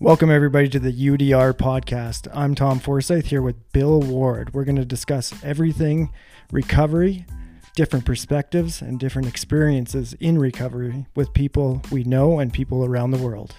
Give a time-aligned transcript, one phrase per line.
[0.00, 2.28] Welcome, everybody, to the UDR podcast.
[2.32, 4.54] I'm Tom Forsyth here with Bill Ward.
[4.54, 6.12] We're going to discuss everything
[6.52, 7.26] recovery,
[7.74, 13.18] different perspectives, and different experiences in recovery with people we know and people around the
[13.18, 13.56] world.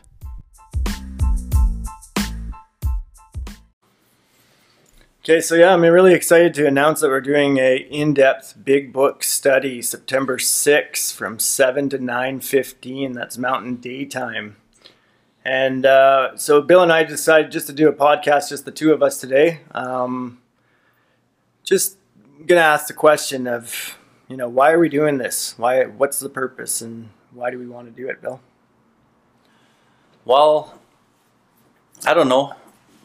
[5.25, 9.25] Okay, so yeah, I'm really excited to announce that we're doing a in-depth big book
[9.25, 13.11] study September 6th from 7 to 9:15.
[13.11, 14.55] That's Mountain Daytime.
[15.49, 18.93] And uh, so Bill and I decided just to do a podcast, just the two
[18.93, 19.61] of us today.
[19.71, 20.37] Um,
[21.63, 21.97] just
[22.45, 25.55] gonna ask the question of, you know, why are we doing this?
[25.57, 25.85] Why?
[25.85, 28.41] What's the purpose, and why do we want to do it, Bill?
[30.23, 30.79] Well,
[32.05, 32.53] I don't know.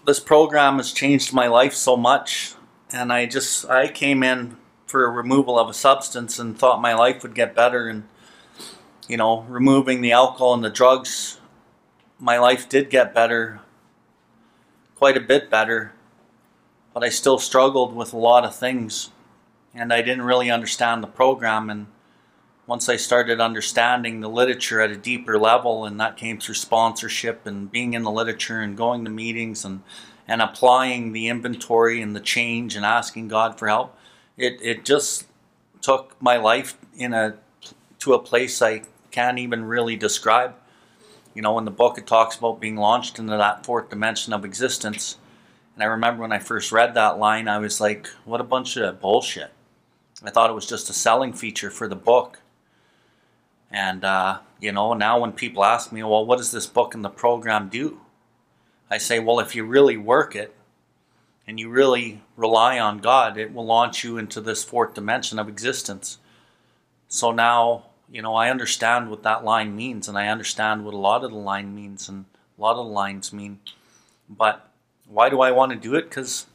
[0.06, 2.56] This program has changed my life so much,
[2.92, 6.92] and I just I came in for a removal of a substance and thought my
[6.92, 8.04] life would get better, and
[9.08, 11.40] you know, removing the alcohol and the drugs
[12.24, 13.60] my life did get better,
[14.96, 15.92] quite a bit better,
[16.94, 19.10] but I still struggled with a lot of things.
[19.74, 21.68] And I didn't really understand the program.
[21.68, 21.86] And
[22.66, 27.44] once I started understanding the literature at a deeper level, and that came through sponsorship
[27.44, 29.82] and being in the literature and going to meetings and,
[30.26, 33.98] and applying the inventory and the change and asking God for help,
[34.38, 35.26] it, it just
[35.82, 37.34] took my life in a
[37.98, 40.54] to a place I can't even really describe.
[41.34, 44.44] You know, in the book it talks about being launched into that fourth dimension of
[44.44, 45.18] existence.
[45.74, 48.76] And I remember when I first read that line, I was like, what a bunch
[48.76, 49.52] of bullshit.
[50.22, 52.40] I thought it was just a selling feature for the book.
[53.70, 57.04] And, uh, you know, now when people ask me, well, what does this book and
[57.04, 58.00] the program do?
[58.88, 60.54] I say, well, if you really work it
[61.46, 65.48] and you really rely on God, it will launch you into this fourth dimension of
[65.48, 66.18] existence.
[67.08, 70.98] So now you know, I understand what that line means, and I understand what a
[70.98, 72.26] lot of the line means, and
[72.56, 73.58] a lot of the lines mean.
[74.30, 74.70] But
[75.08, 76.08] why do I want to do it?
[76.08, 76.46] Because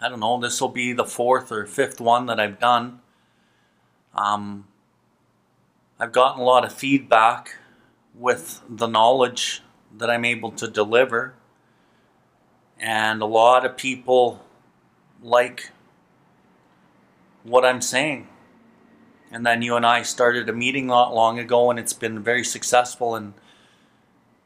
[0.00, 0.40] I don't know.
[0.40, 3.00] This will be the fourth or fifth one that I've done.
[4.14, 4.66] Um,
[6.00, 7.56] I've gotten a lot of feedback
[8.14, 9.60] with the knowledge
[9.98, 11.34] that I'm able to deliver,
[12.80, 14.42] and a lot of people
[15.22, 15.72] like
[17.42, 18.28] what I'm saying
[19.30, 22.44] and then you and I started a meeting not long ago, and it's been very
[22.44, 23.14] successful.
[23.14, 23.34] And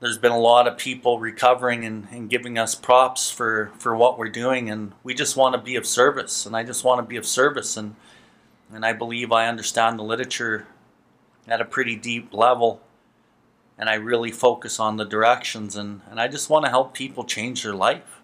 [0.00, 4.18] there's been a lot of people recovering and, and giving us props for, for what
[4.18, 4.68] we're doing.
[4.68, 6.46] And we just want to be of service.
[6.46, 7.76] And I just want to be of service.
[7.76, 7.94] And,
[8.72, 10.66] and I believe I understand the literature
[11.46, 12.80] at a pretty deep level.
[13.78, 15.76] And I really focus on the directions.
[15.76, 18.20] And, and I just want to help people change their life.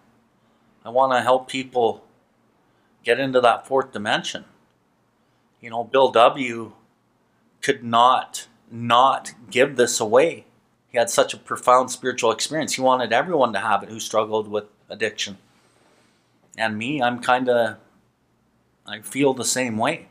[0.84, 2.04] I want to help people
[3.04, 4.44] get into that fourth dimension
[5.60, 6.72] you know, Bill W.
[7.60, 10.44] could not not give this away.
[10.88, 12.74] He had such a profound spiritual experience.
[12.74, 15.38] He wanted everyone to have it who struggled with addiction.
[16.56, 17.76] And me, I'm kind of,
[18.86, 20.08] I feel the same way.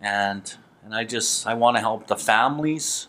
[0.00, 0.54] And
[0.84, 3.08] and I just I want to help the families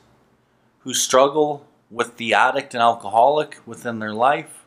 [0.79, 4.65] who struggle with the addict and alcoholic within their life.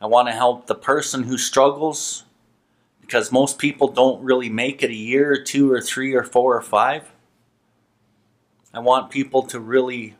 [0.00, 2.24] I want to help the person who struggles
[3.02, 6.56] because most people don't really make it a year or two or three or four
[6.56, 7.12] or five.
[8.72, 10.16] I want people to really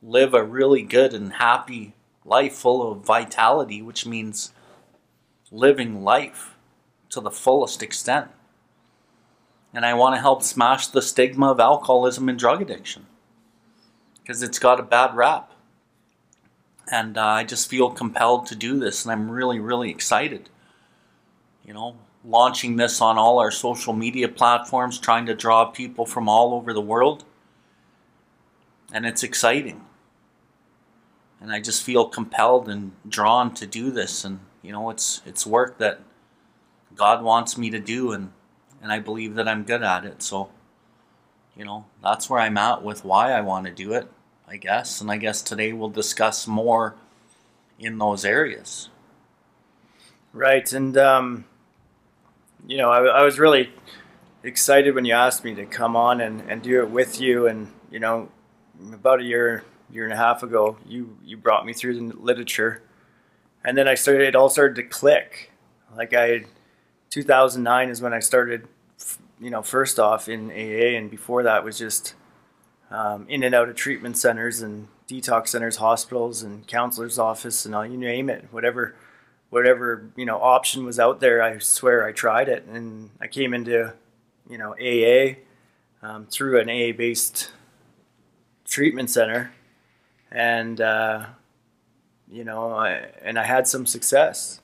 [0.00, 1.94] live a really good and happy
[2.24, 4.52] life full of vitality, which means
[5.50, 6.54] living life
[7.10, 8.28] to the fullest extent.
[9.74, 13.06] And I want to help smash the stigma of alcoholism and drug addiction
[14.22, 15.52] because it's got a bad rap.
[16.90, 20.48] And uh, I just feel compelled to do this, and I'm really, really excited.
[21.64, 21.96] You know,
[22.28, 26.74] launching this on all our social media platforms, trying to draw people from all over
[26.74, 27.24] the world.
[28.92, 29.84] And it's exciting.
[31.40, 34.24] And I just feel compelled and drawn to do this.
[34.24, 36.00] And, you know, it's, it's work that
[36.94, 38.32] God wants me to do, and,
[38.82, 40.22] and I believe that I'm good at it.
[40.22, 40.50] So,
[41.56, 44.08] you know, that's where I'm at with why I want to do it,
[44.46, 45.00] I guess.
[45.00, 46.96] And I guess today we'll discuss more
[47.78, 48.90] in those areas.
[50.32, 50.70] Right.
[50.72, 51.44] And, um,
[52.68, 53.72] you know, I, I, was really
[54.44, 57.46] excited when you asked me to come on and, and do it with you.
[57.46, 58.28] And, you know,
[58.92, 62.82] about a year, year and a half ago, you, you brought me through the literature.
[63.64, 65.50] And then I started, it all started to click.
[65.96, 66.44] Like I,
[67.08, 68.68] 2009 is when I started,
[69.40, 70.94] you know, first off in AA.
[70.98, 72.14] And before that was just
[72.90, 77.74] um, in and out of treatment centers and detox centers, hospitals and counselor's office and
[77.74, 78.94] all, you name it, whatever
[79.50, 83.54] whatever you know option was out there, I swear I tried it, and I came
[83.54, 83.94] into
[84.48, 85.38] you know AA
[86.02, 87.50] um, through an AA based
[88.64, 89.52] treatment center,
[90.30, 91.26] and uh,
[92.30, 94.60] you know, I, and I had some success.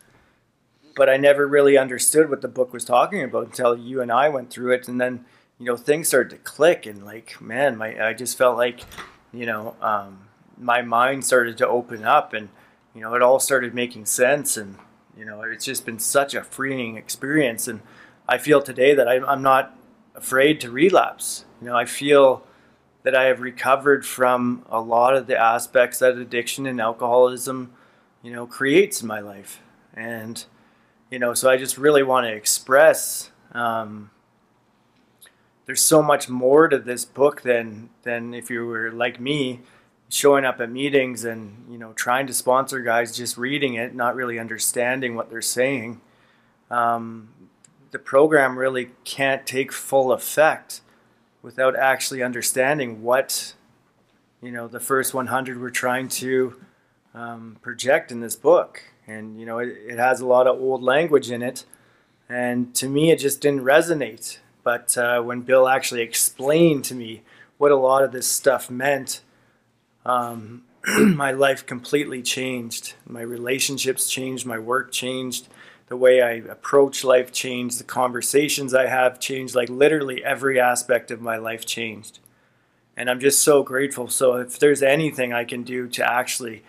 [0.96, 4.28] But I never really understood what the book was talking about until you and I
[4.28, 5.24] went through it, and then
[5.58, 8.80] you know things started to click, and like man, my I just felt like
[9.32, 12.48] you know um, my mind started to open up, and
[12.94, 14.76] you know it all started making sense, and
[15.16, 17.80] you know it's just been such a freeing experience, and
[18.28, 19.76] I feel today that I'm, I'm not
[20.14, 21.44] afraid to relapse.
[21.60, 22.44] You know, I feel
[23.02, 27.72] that I have recovered from a lot of the aspects that addiction and alcoholism,
[28.22, 29.60] you know, creates in my life.
[29.92, 30.42] And,
[31.10, 34.10] you know, so I just really want to express um,
[35.66, 39.60] there's so much more to this book than than if you were like me
[40.08, 44.14] showing up at meetings and you know trying to sponsor guys just reading it not
[44.14, 46.00] really understanding what they're saying
[46.70, 47.28] um,
[47.90, 50.80] the program really can't take full effect
[51.42, 53.54] without actually understanding what
[54.42, 56.60] you know the first 100 we're trying to
[57.14, 58.82] um, project in this book.
[59.06, 61.64] And you know it, it, has a lot of old language in it.
[62.28, 64.38] And to me it just didn't resonate.
[64.62, 67.22] But uh, when bill actually explained to me
[67.58, 69.20] what a lot of this stuff meant
[70.04, 70.62] um,
[70.98, 75.48] my life completely changed my relationships changed my work changed
[75.88, 81.10] the way I approach life changed, the conversations I have changed, like literally every aspect
[81.10, 82.20] of my life changed.
[82.96, 84.08] And I'm just so grateful.
[84.08, 86.62] So if there's anything I can do to actually,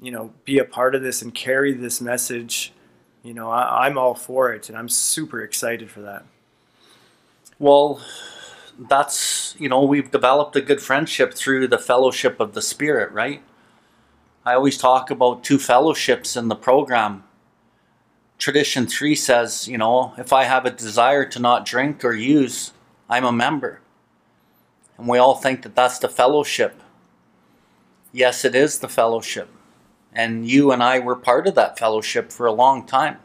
[0.00, 2.72] you know, be a part of this and carry this message,
[3.22, 6.24] you know, I, am all for it and I'm super excited for that.
[7.58, 8.00] Well,
[8.78, 13.42] that's, you know, we've developed a good friendship through the fellowship of the Spirit, right?
[14.44, 17.24] I always talk about two fellowships in the program
[18.38, 22.72] tradition three says, you know, if I have a desire to not drink or use,
[23.08, 23.80] I'm a member.
[24.98, 26.80] And we all think that that's the fellowship.
[28.12, 29.48] Yes, it is the fellowship.
[30.12, 33.18] And you and I were part of that fellowship for a long time.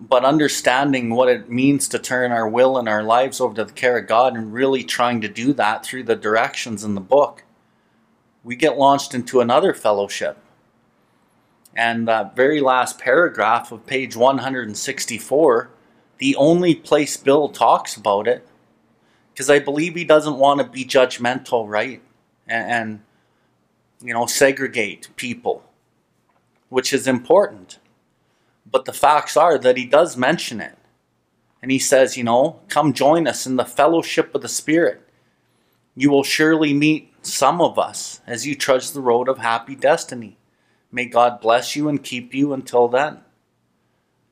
[0.00, 3.72] But understanding what it means to turn our will and our lives over to the
[3.72, 7.44] care of God and really trying to do that through the directions in the book,
[8.42, 10.38] we get launched into another fellowship
[11.76, 15.70] and that very last paragraph of page 164,
[16.18, 18.46] the only place Bill talks about it,
[19.32, 22.00] because I believe he doesn't want to be judgmental, right?
[22.46, 23.00] And, and,
[24.00, 25.64] you know, segregate people,
[26.68, 27.78] which is important.
[28.74, 30.76] But the facts are that he does mention it.
[31.62, 35.08] And he says, you know, come join us in the fellowship of the Spirit.
[35.94, 40.38] You will surely meet some of us as you trudge the road of happy destiny.
[40.90, 43.20] May God bless you and keep you until then.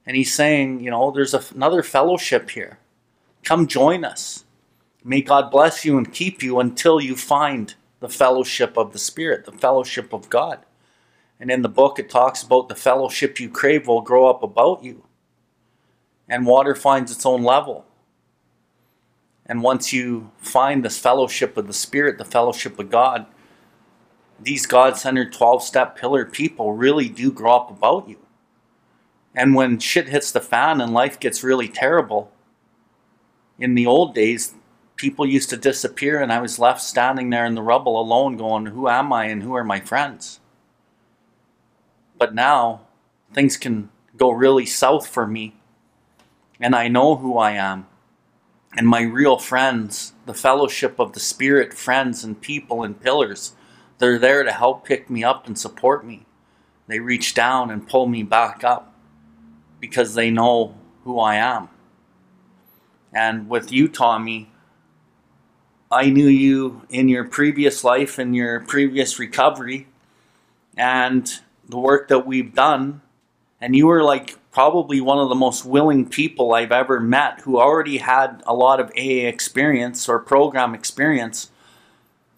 [0.04, 2.80] And he's saying, you know, there's another fellowship here.
[3.44, 4.44] Come join us.
[5.04, 9.44] May God bless you and keep you until you find the fellowship of the Spirit,
[9.44, 10.66] the fellowship of God.
[11.42, 14.84] And in the book, it talks about the fellowship you crave will grow up about
[14.84, 15.02] you.
[16.28, 17.84] And water finds its own level.
[19.44, 23.26] And once you find this fellowship of the Spirit, the fellowship of God,
[24.40, 28.18] these God centered 12 step pillar people really do grow up about you.
[29.34, 32.30] And when shit hits the fan and life gets really terrible,
[33.58, 34.54] in the old days,
[34.94, 38.66] people used to disappear, and I was left standing there in the rubble alone, going,
[38.66, 40.38] Who am I and who are my friends?
[42.22, 42.82] But now,
[43.34, 45.56] things can go really south for me,
[46.60, 47.88] and I know who I am.
[48.76, 53.56] And my real friends, the fellowship of the Spirit, friends and people and pillars,
[53.98, 56.24] they're there to help pick me up and support me.
[56.86, 58.94] They reach down and pull me back up
[59.80, 61.70] because they know who I am.
[63.12, 64.52] And with you, Tommy,
[65.90, 69.88] I knew you in your previous life, in your previous recovery,
[70.76, 71.28] and
[71.72, 73.00] the work that we've done.
[73.58, 77.58] And you were like probably one of the most willing people I've ever met who
[77.58, 81.50] already had a lot of AA experience or program experience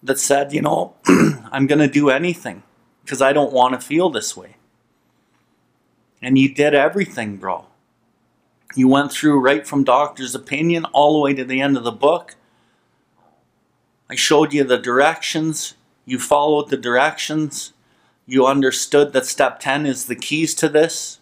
[0.04, 0.94] that said, you know,
[1.50, 2.62] I'm going to do anything
[3.02, 4.56] because I don't want to feel this way.
[6.22, 7.66] And you did everything, bro.
[8.76, 11.90] You went through right from doctor's opinion all the way to the end of the
[11.90, 12.36] book.
[14.08, 15.74] I showed you the directions.
[16.04, 17.72] You followed the directions.
[18.26, 21.20] You understood that step 10 is the keys to this.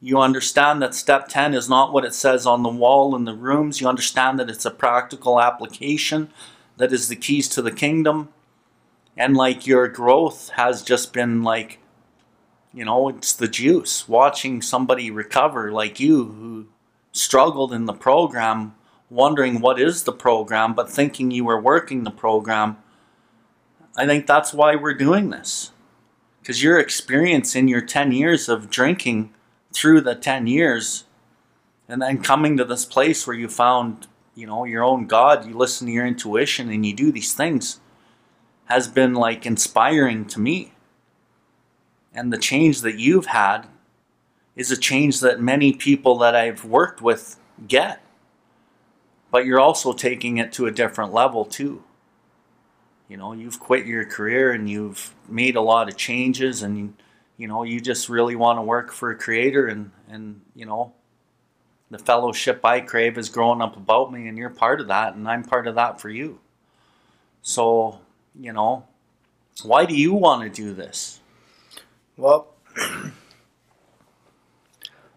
[0.00, 3.34] You understand that step 10 is not what it says on the wall in the
[3.34, 3.80] rooms.
[3.80, 6.30] You understand that it's a practical application
[6.76, 8.30] that is the keys to the kingdom.
[9.16, 11.78] And like your growth has just been like,
[12.74, 14.08] you know, it's the juice.
[14.08, 16.66] Watching somebody recover like you who
[17.12, 18.74] struggled in the program,
[19.08, 22.78] wondering what is the program, but thinking you were working the program.
[23.96, 25.70] I think that's why we're doing this.
[26.42, 29.32] Because your experience in your 10 years of drinking
[29.72, 31.04] through the 10 years
[31.88, 35.56] and then coming to this place where you found, you know, your own God, you
[35.56, 37.78] listen to your intuition and you do these things
[38.64, 40.72] has been like inspiring to me.
[42.12, 43.66] And the change that you've had
[44.56, 47.36] is a change that many people that I've worked with
[47.68, 48.02] get.
[49.30, 51.84] But you're also taking it to a different level too.
[53.12, 56.96] You know, you've quit your career and you've made a lot of changes and
[57.36, 60.94] you know, you just really want to work for a creator and and you know,
[61.90, 65.28] the fellowship I crave is growing up about me and you're part of that and
[65.28, 66.40] I'm part of that for you.
[67.42, 67.98] So,
[68.34, 68.86] you know,
[69.62, 71.20] why do you want to do this?
[72.16, 72.54] Well,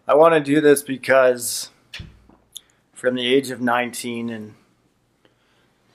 [0.06, 1.70] I want to do this because
[2.92, 4.54] from the age of 19 and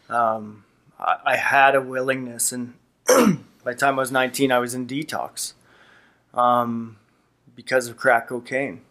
[0.10, 0.64] um,
[1.02, 2.76] I, had a willingness and
[3.08, 5.54] by the time I was 19 I was in detox
[6.34, 6.98] um,
[7.56, 8.82] because of crack cocaine.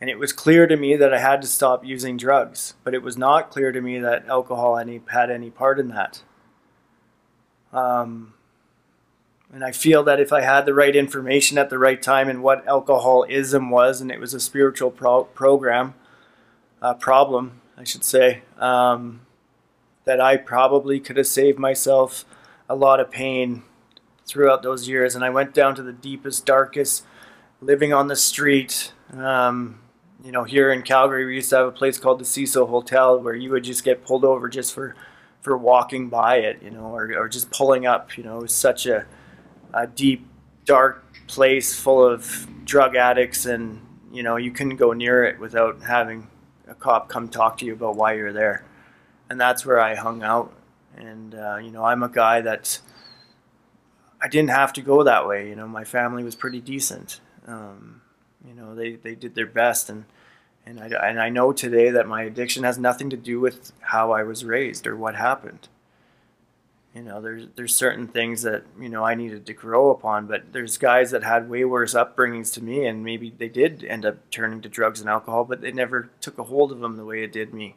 [0.00, 3.02] And it was clear to me that I had to stop using drugs but it
[3.02, 6.22] was not clear to me that alcohol any, had any part in that.
[7.72, 8.34] Um,
[9.52, 12.42] and I feel that if I had the right information at the right time and
[12.42, 15.94] what alcoholism was, and it was a spiritual pro program,
[16.80, 19.20] uh, problem, I should say, um,
[20.04, 22.24] that I probably could have saved myself
[22.68, 23.62] a lot of pain
[24.26, 25.14] throughout those years.
[25.14, 27.04] And I went down to the deepest, darkest,
[27.60, 28.92] living on the street.
[29.12, 29.80] Um,
[30.24, 33.20] you know, here in Calgary, we used to have a place called the Cecil Hotel
[33.20, 34.94] where you would just get pulled over just for,
[35.40, 38.16] for walking by it, you know, or, or just pulling up.
[38.16, 39.06] You know, it was such a
[39.74, 40.26] a deep,
[40.64, 43.80] dark place full of drug addicts, and
[44.12, 46.28] you know you couldn't go near it without having
[46.68, 48.64] a cop come talk to you about why you're there.
[49.32, 50.52] And that's where I hung out.
[50.94, 52.80] And uh, you know, I'm a guy that
[54.20, 55.48] I didn't have to go that way.
[55.48, 57.20] You know, my family was pretty decent.
[57.46, 58.02] Um,
[58.46, 60.04] you know, they, they did their best, and
[60.66, 64.12] and I and I know today that my addiction has nothing to do with how
[64.12, 65.68] I was raised or what happened
[66.94, 70.52] you know there's there's certain things that you know I needed to grow upon but
[70.52, 74.30] there's guys that had way worse upbringings to me and maybe they did end up
[74.30, 77.22] turning to drugs and alcohol but they never took a hold of them the way
[77.22, 77.76] it did me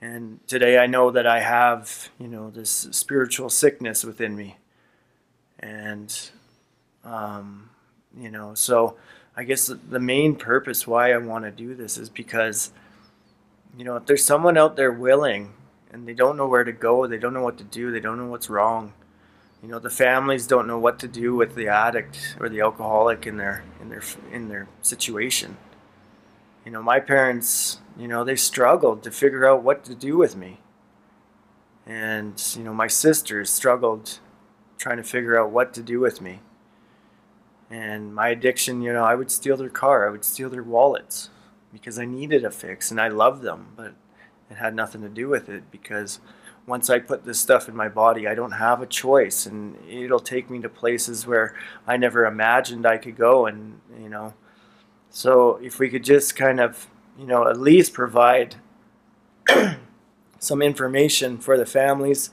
[0.00, 4.56] and today I know that I have you know this spiritual sickness within me
[5.58, 6.30] and
[7.04, 7.70] um,
[8.16, 8.96] you know so
[9.36, 12.72] I guess the main purpose why I want to do this is because
[13.76, 15.54] you know if there's someone out there willing
[15.92, 17.06] and they don't know where to go.
[17.06, 17.90] They don't know what to do.
[17.90, 18.92] They don't know what's wrong.
[19.62, 23.26] You know, the families don't know what to do with the addict or the alcoholic
[23.26, 24.02] in their in their
[24.32, 25.56] in their situation.
[26.70, 30.36] You know, my parents, you know, they struggled to figure out what to do with
[30.36, 30.60] me.
[31.84, 34.20] And, you know, my sisters struggled
[34.78, 36.42] trying to figure out what to do with me.
[37.68, 41.30] And my addiction, you know, I would steal their car, I would steal their wallets
[41.72, 43.94] because I needed a fix and I loved them, but
[44.48, 46.20] it had nothing to do with it because
[46.66, 50.20] once I put this stuff in my body, I don't have a choice, and it'll
[50.20, 51.52] take me to places where
[51.84, 53.46] I never imagined I could go.
[53.46, 54.34] And you know,
[55.10, 56.88] so if we could just kind of,
[57.18, 58.56] you know, at least provide
[60.38, 62.30] some information for the families,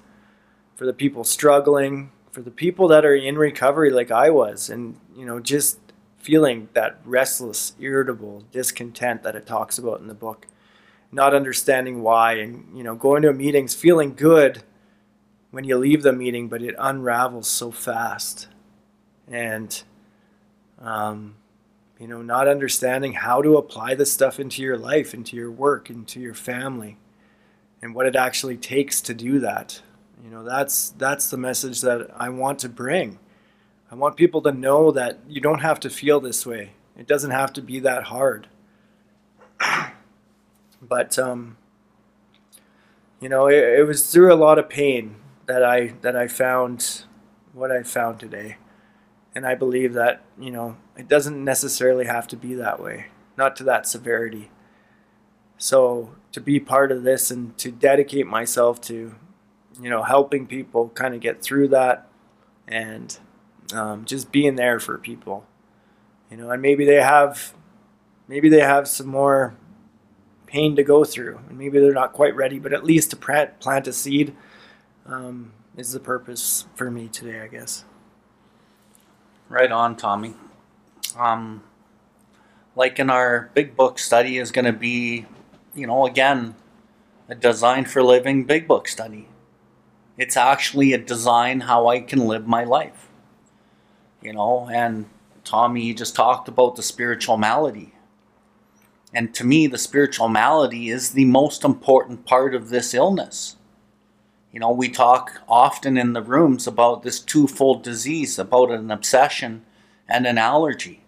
[0.76, 5.00] for the people struggling, for the people that are in recovery like I was, and
[5.16, 5.80] you know, just
[6.18, 10.48] feeling that restless, irritable discontent that it talks about in the book
[11.12, 14.64] not understanding why and you know going to meetings feeling good
[15.52, 18.48] when you leave the meeting but it unravels so fast.
[19.30, 19.84] And
[20.80, 21.36] um,
[22.00, 25.90] you know not understanding how to apply this stuff into your life into your work
[25.90, 26.98] into your family
[27.82, 29.82] and what it actually takes to do that.
[30.24, 33.20] You know that's that's the message that i want to bring.
[33.92, 36.72] I want people to know that you don't have to feel this way.
[36.98, 38.48] It doesn't have to be that hard.
[40.80, 41.58] But um,
[43.20, 45.16] you know, it, it was through a lot of pain
[45.48, 47.02] that I that I found
[47.52, 48.58] what I found today,
[49.38, 53.06] and I believe that you know it doesn't necessarily have to be that way,
[53.38, 54.50] not to that severity.
[55.60, 59.14] So to be part of this and to dedicate myself to,
[59.80, 62.08] you know, helping people kind of get through that,
[62.68, 63.16] and
[63.74, 65.46] um, just being there for people,
[66.32, 67.54] you know, and maybe they have,
[68.28, 69.56] maybe they have some more
[70.48, 71.40] pain to go through.
[71.48, 74.36] And maybe they're not quite ready, but at least to plant, plant a seed
[75.06, 77.86] um, is the purpose for me today, I guess.
[79.50, 80.34] Right on, Tommy.
[81.18, 81.64] Um,
[82.76, 85.26] like in our big book study is going to be,
[85.74, 86.56] you know, again,
[87.30, 89.28] a design for living big book study.
[90.18, 93.08] It's actually a design how I can live my life.
[94.22, 95.06] You know, and
[95.44, 97.94] Tommy just talked about the spiritual malady.
[99.14, 103.57] And to me, the spiritual malady is the most important part of this illness.
[104.52, 109.66] You know, we talk often in the rooms about this twofold disease, about an obsession
[110.08, 111.04] and an allergy.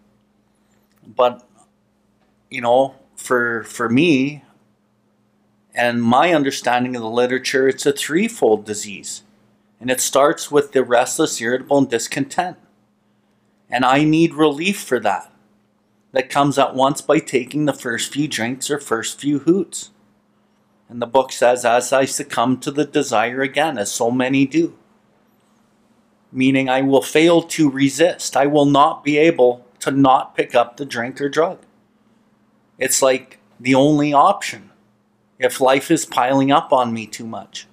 [1.06, 1.48] But,
[2.50, 4.44] you know, for, for me
[5.74, 9.24] and my understanding of the literature, it's a threefold disease.
[9.80, 12.58] And it starts with the restless, irritable, and discontent.
[13.70, 15.32] And I need relief for that.
[16.12, 19.92] That comes at once by taking the first few drinks or first few hoots.
[20.90, 24.76] And the book says, as I succumb to the desire again, as so many do.
[26.32, 28.36] Meaning I will fail to resist.
[28.36, 31.60] I will not be able to not pick up the drink or drug.
[32.80, 34.72] It's like the only option
[35.38, 37.68] if life is piling up on me too much.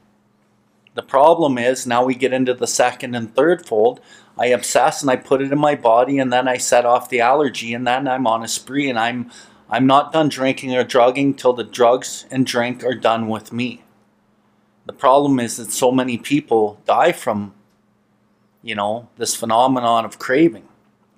[0.95, 4.01] The problem is now we get into the second and third fold.
[4.39, 7.21] I obsess and I put it in my body and then I set off the
[7.21, 9.31] allergy and then I'm on a spree and I'm
[9.69, 13.83] I'm not done drinking or drugging till the drugs and drink are done with me.
[14.87, 17.53] The problem is that so many people die from
[18.63, 20.69] you know this phenomenon of craving.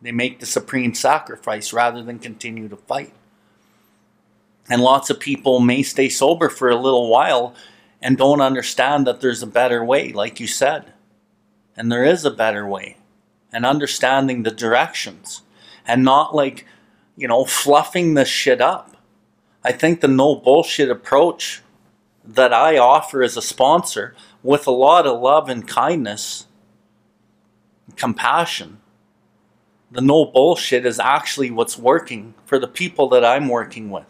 [0.01, 3.13] They make the supreme sacrifice rather than continue to fight.
[4.71, 7.55] And lots of people may stay sober for a little while
[8.01, 10.93] and don't understand that there's a better way, like you said.
[11.77, 12.99] And there is a better way.
[13.53, 15.43] And understanding the directions
[15.87, 16.67] and not like,
[17.19, 18.97] you know, fluffing this shit up.
[19.65, 21.63] I think the no bullshit approach
[22.25, 26.47] that I offer as a sponsor with a lot of love and kindness,
[27.97, 28.79] compassion,
[29.91, 34.05] the no bullshit is actually what's working for the people that I'm working with.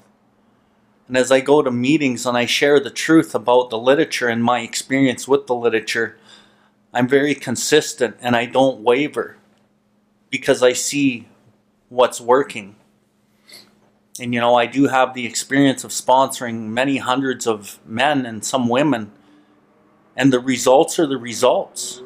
[1.07, 4.45] And as I go to meetings and I share the truth about the literature and
[4.45, 6.19] my experience with the literature,
[6.93, 9.37] I'm very consistent and I don't waver
[10.29, 11.29] because I see
[11.89, 12.77] what's working.
[14.21, 18.45] And you know, I do have the experience of sponsoring many hundreds of men and
[18.45, 19.13] some women,
[20.17, 22.03] and the results are the results.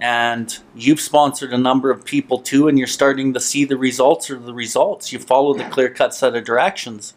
[0.00, 4.30] And you've sponsored a number of people too and you're starting to see the results
[4.30, 5.12] of the results.
[5.12, 7.14] You follow the clear cut set of directions.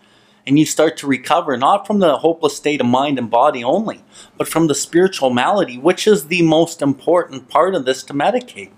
[0.48, 4.04] And you start to recover not from the hopeless state of mind and body only
[4.36, 8.72] but from the spiritual malady which is the most important part of this to medicate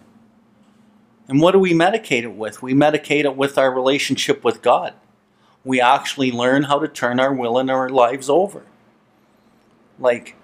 [1.27, 4.93] and what do we medicate it with we medicate it with our relationship with god
[5.63, 8.65] we actually learn how to turn our will and our lives over
[9.99, 10.35] like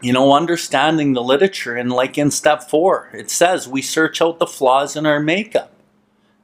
[0.00, 1.76] you know, understanding the literature.
[1.76, 5.72] And like in step four, it says we search out the flaws in our makeup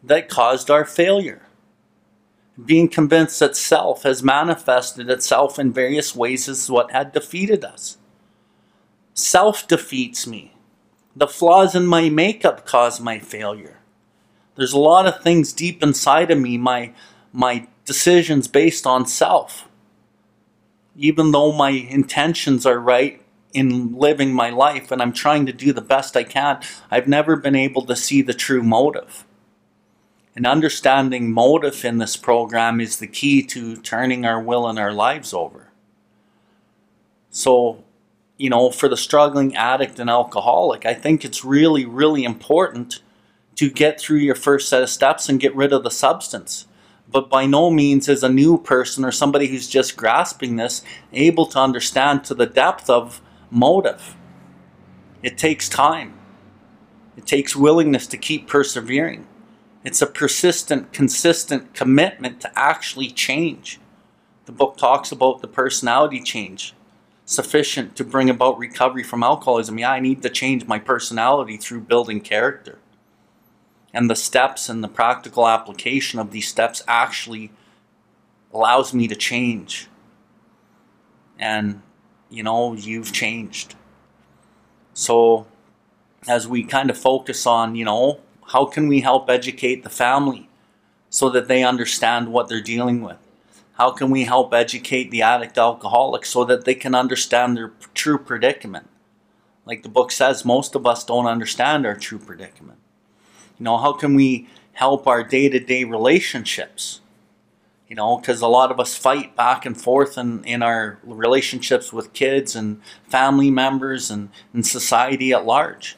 [0.03, 1.43] that caused our failure.
[2.63, 7.99] Being convinced that self has manifested itself in various ways is what had defeated us.
[9.13, 10.54] Self defeats me.
[11.17, 13.79] The flaws in my makeup cause my failure.
[14.57, 16.93] There's a lot of things deep inside of me, my,
[17.33, 19.69] my decisions based on self.
[20.97, 23.25] Even though my intentions are right,
[23.55, 27.37] in living my life and I'm trying to do the best I can, I've never
[27.37, 29.25] been able to see the true motive.
[30.37, 34.93] And understanding motive in this program is the key to turning our will and our
[34.93, 35.71] lives over.
[37.31, 37.85] So,
[38.37, 43.01] you know, for the struggling addict and alcoholic, I think it's really, really important
[43.57, 46.67] to get through your first set of steps and get rid of the substance.
[47.09, 51.47] But by no means is a new person or somebody who's just grasping this able
[51.47, 53.21] to understand to the depth of
[53.51, 54.17] motive.
[55.23, 56.19] It takes time.
[57.17, 59.27] It takes willingness to keep persevering.
[59.85, 63.79] It's a persistent, consistent commitment to actually change.
[64.47, 66.75] The book talks about the personality change,
[67.25, 69.79] sufficient to bring about recovery from alcoholism.
[69.79, 72.79] Yeah, I need to change my personality through building character.
[73.93, 77.53] And the steps and the practical application of these steps actually
[78.53, 79.89] allows me to change.
[81.39, 81.81] And
[82.35, 83.77] you know, you've changed.
[84.93, 85.47] So,
[86.27, 90.49] as we kind of focus on, you know, how can we help educate the family
[91.11, 93.24] so that they understand what they're dealing with?
[93.75, 98.19] How can we help educate the addict alcoholic so that they can understand their true
[98.19, 98.89] predicament?
[99.67, 102.79] Like the book says, most of us don't understand our true predicament.
[103.59, 107.01] You know, how can we help our day to day relationships?
[107.89, 111.93] you know, because a lot of us fight back and forth in, in our relationships
[111.93, 115.97] with kids and family members and, and society at large.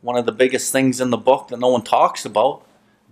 [0.00, 2.65] One of the biggest things in the book that no one talks about,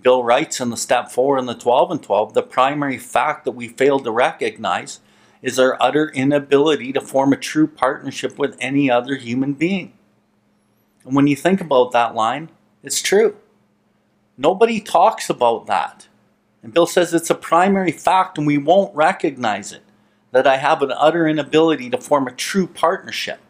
[0.04, 3.52] Bill writes in the step four and the 12 and 12, the primary fact that
[3.52, 5.00] we fail to recognize
[5.40, 9.94] is our utter inability to form a true partnership with any other human being.
[11.06, 12.50] And when you think about that line,
[12.82, 13.36] it's true.
[14.36, 16.06] Nobody talks about that.
[16.62, 19.82] And Bill says it's a primary fact and we won't recognize it
[20.32, 23.40] that I have an utter inability to form a true partnership.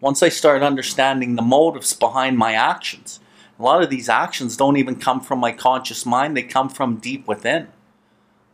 [0.00, 3.20] Once I start understanding the motives behind my actions,
[3.58, 6.96] a lot of these actions don't even come from my conscious mind, they come from
[6.96, 7.68] deep within.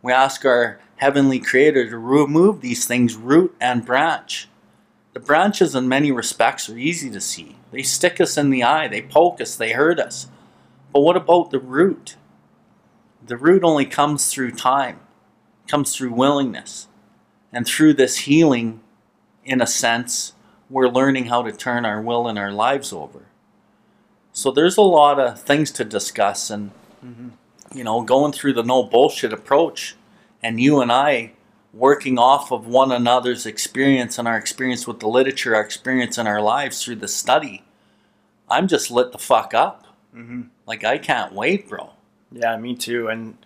[0.01, 4.47] We ask our heavenly creator to remove these things root and branch.
[5.13, 7.55] The branches, in many respects, are easy to see.
[7.71, 10.27] They stick us in the eye, they poke us, they hurt us.
[10.93, 12.15] But what about the root?
[13.25, 14.99] The root only comes through time,
[15.67, 16.87] comes through willingness.
[17.51, 18.81] And through this healing,
[19.43, 20.33] in a sense,
[20.69, 23.25] we're learning how to turn our will and our lives over.
[24.33, 26.71] So there's a lot of things to discuss, and
[27.03, 27.29] mm-hmm.
[27.73, 29.95] you know, going through the no bullshit approach,
[30.41, 31.33] and you and I
[31.73, 36.27] working off of one another's experience and our experience with the literature, our experience in
[36.27, 37.63] our lives through the study.
[38.49, 39.87] I'm just lit the fuck up.
[40.15, 40.43] Mm-hmm.
[40.65, 41.91] Like I can't wait, bro.
[42.31, 43.07] Yeah, me too.
[43.07, 43.37] And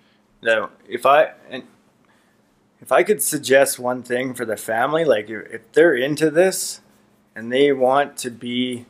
[0.41, 1.63] you know, if I and
[2.81, 6.81] if I could suggest one thing for the family, like if they're into this
[7.35, 8.85] and they want to be,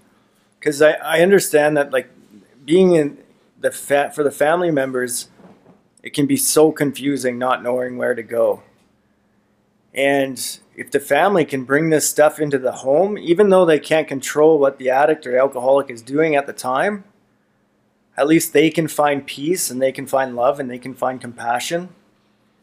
[0.65, 2.09] because I, I understand that like
[2.65, 3.19] being in
[3.59, 5.29] the fat for the family members,
[6.01, 8.63] it can be so confusing not knowing where to go.
[9.93, 14.07] And if the family can bring this stuff into the home, even though they can't
[14.07, 17.03] control what the addict or alcoholic is doing at the time,
[18.17, 21.21] at least they can find peace and they can find love and they can find
[21.21, 21.89] compassion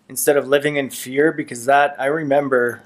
[0.08, 2.82] instead of living in fear because that I remember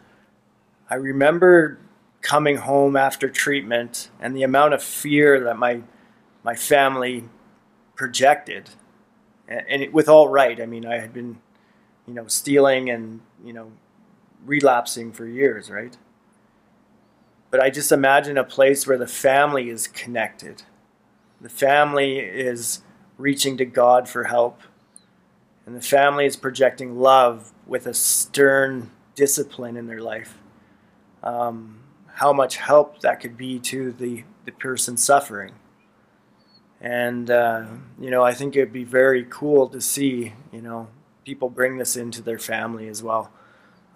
[0.90, 1.78] I remember
[2.26, 5.80] coming home after treatment and the amount of fear that my
[6.42, 7.28] my family
[7.94, 8.70] projected.
[9.46, 11.38] And, and it, with all right I mean I had been
[12.04, 13.70] you know stealing and you know
[14.44, 15.96] relapsing for years right?
[17.52, 20.64] But I just imagine a place where the family is connected.
[21.40, 22.82] The family is
[23.18, 24.62] reaching to God for help.
[25.64, 30.38] And the family is projecting love with a stern discipline in their life,
[31.22, 31.85] um,
[32.16, 35.52] how much help that could be to the, the person suffering.
[36.80, 37.66] And, uh,
[38.00, 40.88] you know, I think it'd be very cool to see, you know,
[41.24, 43.30] people bring this into their family as well.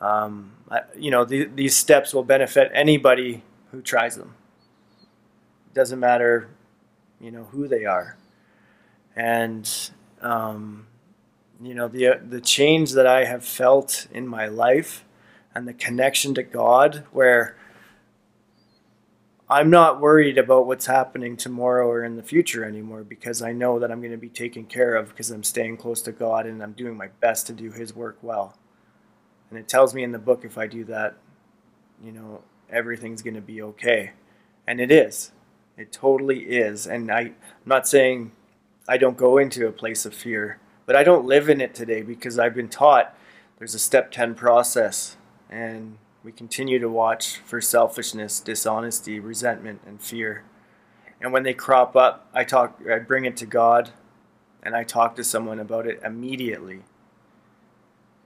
[0.01, 4.35] Um, I, you know, the, these steps will benefit anybody who tries them.
[5.69, 6.49] It doesn't matter,
[7.21, 8.17] you know, who they are.
[9.17, 9.69] And,
[10.21, 10.87] um,
[11.63, 15.05] you know the the change that I have felt in my life
[15.55, 17.57] and the connection to God where
[19.51, 23.79] I'm not worried about what's happening tomorrow or in the future anymore because I know
[23.81, 26.63] that I'm going to be taken care of because I'm staying close to God and
[26.63, 28.57] I'm doing my best to do his work well.
[29.51, 31.17] And it tells me in the book if I do that,
[32.03, 34.13] you know, everything's going to be okay.
[34.67, 35.33] And it is.
[35.77, 36.87] It totally is.
[36.87, 37.35] And I, I'm
[37.67, 38.31] not saying
[38.89, 40.61] I don't go into a place of fear
[40.91, 43.17] but I don't live in it today because I've been taught
[43.59, 45.17] there's a step 10 process
[45.49, 50.45] and we continue to watch for selfishness, dishonesty, resentment, and fear.
[51.21, 53.91] And when they crop up, I talk I bring it to God
[54.63, 56.81] and I talk to someone about it immediately.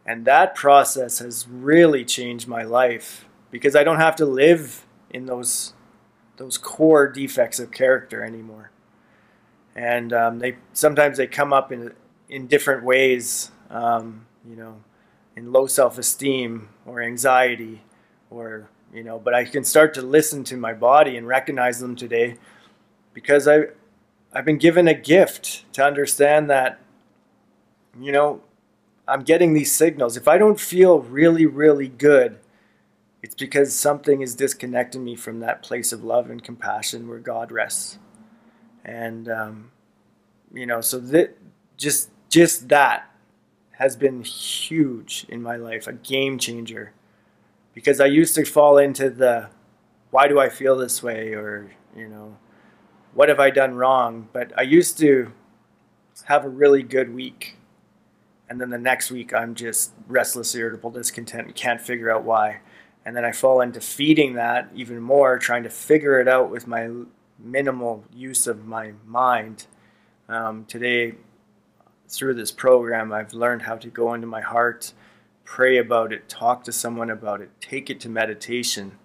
[0.07, 5.27] And that process has really changed my life because I don't have to live in
[5.27, 5.73] those
[6.37, 8.71] those core defects of character anymore.
[9.75, 11.93] And um, they sometimes they come up in
[12.29, 14.83] in different ways, um, you know,
[15.37, 17.83] in low self-esteem or anxiety
[18.31, 21.97] or, you know, but I can start to listen to my body and recognize them
[21.97, 22.37] today
[23.13, 23.67] because I,
[24.33, 26.81] I've been given a gift to understand that,
[28.01, 28.43] you know,
[29.07, 30.17] I'm getting these signals.
[30.17, 32.39] If I don't feel really, really good,
[33.23, 37.53] it's because something is disconnecting me from that place of love and compassion where God
[37.53, 37.99] rests.
[38.85, 39.71] And, um,
[40.53, 41.37] you know, so that
[41.77, 43.11] just just that
[43.79, 46.93] has been huge in my life, a game changer.
[47.75, 49.49] Because I used to fall into the
[50.11, 52.37] why do I feel this way or, you know,
[53.15, 54.29] what have I done wrong?
[54.33, 55.33] But I used to
[56.25, 57.57] have a really good week.
[58.49, 62.61] And then the next week I'm just restless, irritable, discontent, and can't figure out why.
[63.05, 66.67] And then I fall into feeding that even more, trying to figure it out with
[66.67, 66.89] my
[67.39, 69.67] minimal use of my mind.
[70.29, 71.15] Um, today,
[72.17, 74.93] through this program, I've learned how to go into my heart,
[75.45, 78.99] pray about it, talk to someone about it, take it to meditation.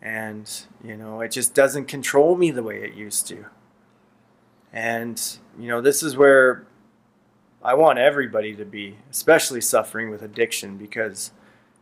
[0.00, 0.50] And,
[0.82, 3.46] you know, it just doesn't control me the way it used to.
[4.72, 5.20] And,
[5.58, 6.66] you know, this is where
[7.62, 11.30] I want everybody to be, especially suffering with addiction, because,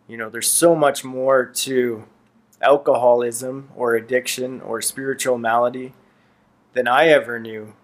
[0.07, 2.05] you know, there's so much more to
[2.61, 5.95] alcoholism or addiction or spiritual malady
[6.75, 7.75] than I ever knew.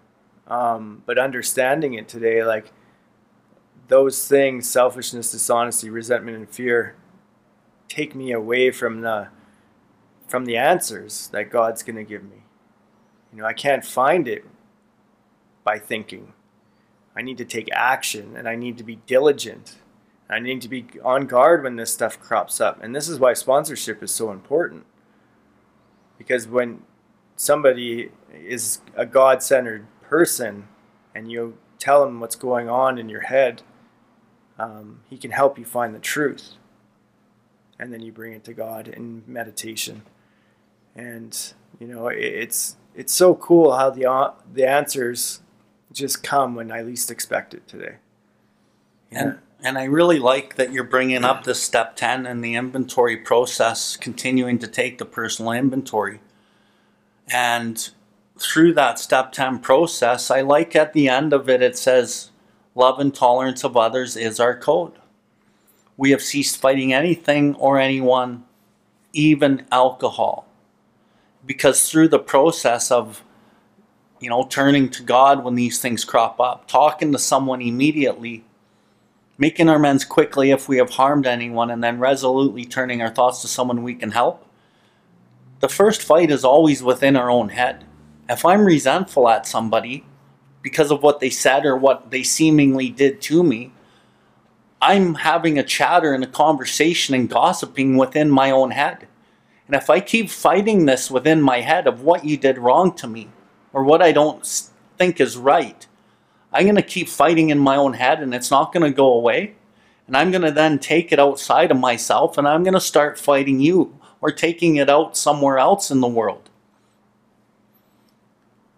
[0.48, 2.72] Um, but understanding it today, like
[3.88, 6.96] those things selfishness, dishonesty, resentment, and fear
[7.88, 9.28] take me away from the
[10.26, 12.42] from the answers that God's going to give me.
[13.32, 14.44] You know, I can't find it
[15.62, 16.32] by thinking.
[17.16, 19.76] I need to take action and I need to be diligent.
[20.28, 22.82] I need to be on guard when this stuff crops up.
[22.82, 24.84] And this is why sponsorship is so important.
[26.18, 26.82] Because when
[27.36, 30.68] somebody is a God centered person
[31.14, 33.62] and you tell him what's going on in your head,
[34.58, 36.52] um, he can help you find the truth.
[37.78, 40.02] And then you bring it to God in meditation.
[40.94, 41.36] And,
[41.78, 45.40] you know, it's, it's so cool how the, uh, the answers
[45.92, 47.96] just come when I least expect it today.
[49.10, 49.22] Yeah.
[49.22, 53.16] And, and I really like that you're bringing up this step 10 and the inventory
[53.16, 56.20] process, continuing to take the personal inventory.
[57.28, 57.90] And
[58.38, 62.30] through that step 10 process, I like at the end of it, it says,
[62.74, 64.92] Love and tolerance of others is our code.
[65.96, 68.44] We have ceased fighting anything or anyone,
[69.14, 70.46] even alcohol.
[71.46, 73.24] Because through the process of,
[74.20, 78.44] you know, turning to God when these things crop up, talking to someone immediately,
[79.38, 83.40] making our amends quickly if we have harmed anyone, and then resolutely turning our thoughts
[83.40, 84.46] to someone we can help,
[85.60, 87.84] the first fight is always within our own head.
[88.28, 90.04] If I'm resentful at somebody
[90.62, 93.72] because of what they said or what they seemingly did to me,
[94.82, 99.06] I'm having a chatter and a conversation and gossiping within my own head.
[99.66, 103.06] And if I keep fighting this within my head of what you did wrong to
[103.06, 103.28] me
[103.72, 104.44] or what I don't
[104.98, 105.86] think is right,
[106.52, 109.12] I'm going to keep fighting in my own head and it's not going to go
[109.12, 109.54] away.
[110.06, 113.18] And I'm going to then take it outside of myself and I'm going to start
[113.18, 116.45] fighting you or taking it out somewhere else in the world.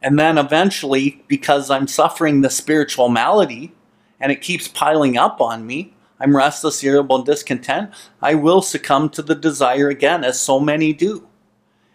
[0.03, 3.73] And then eventually, because I'm suffering the spiritual malady
[4.21, 9.09] and it keeps piling up on me, I'm restless, irritable, and discontent, I will succumb
[9.11, 11.29] to the desire again, as so many do.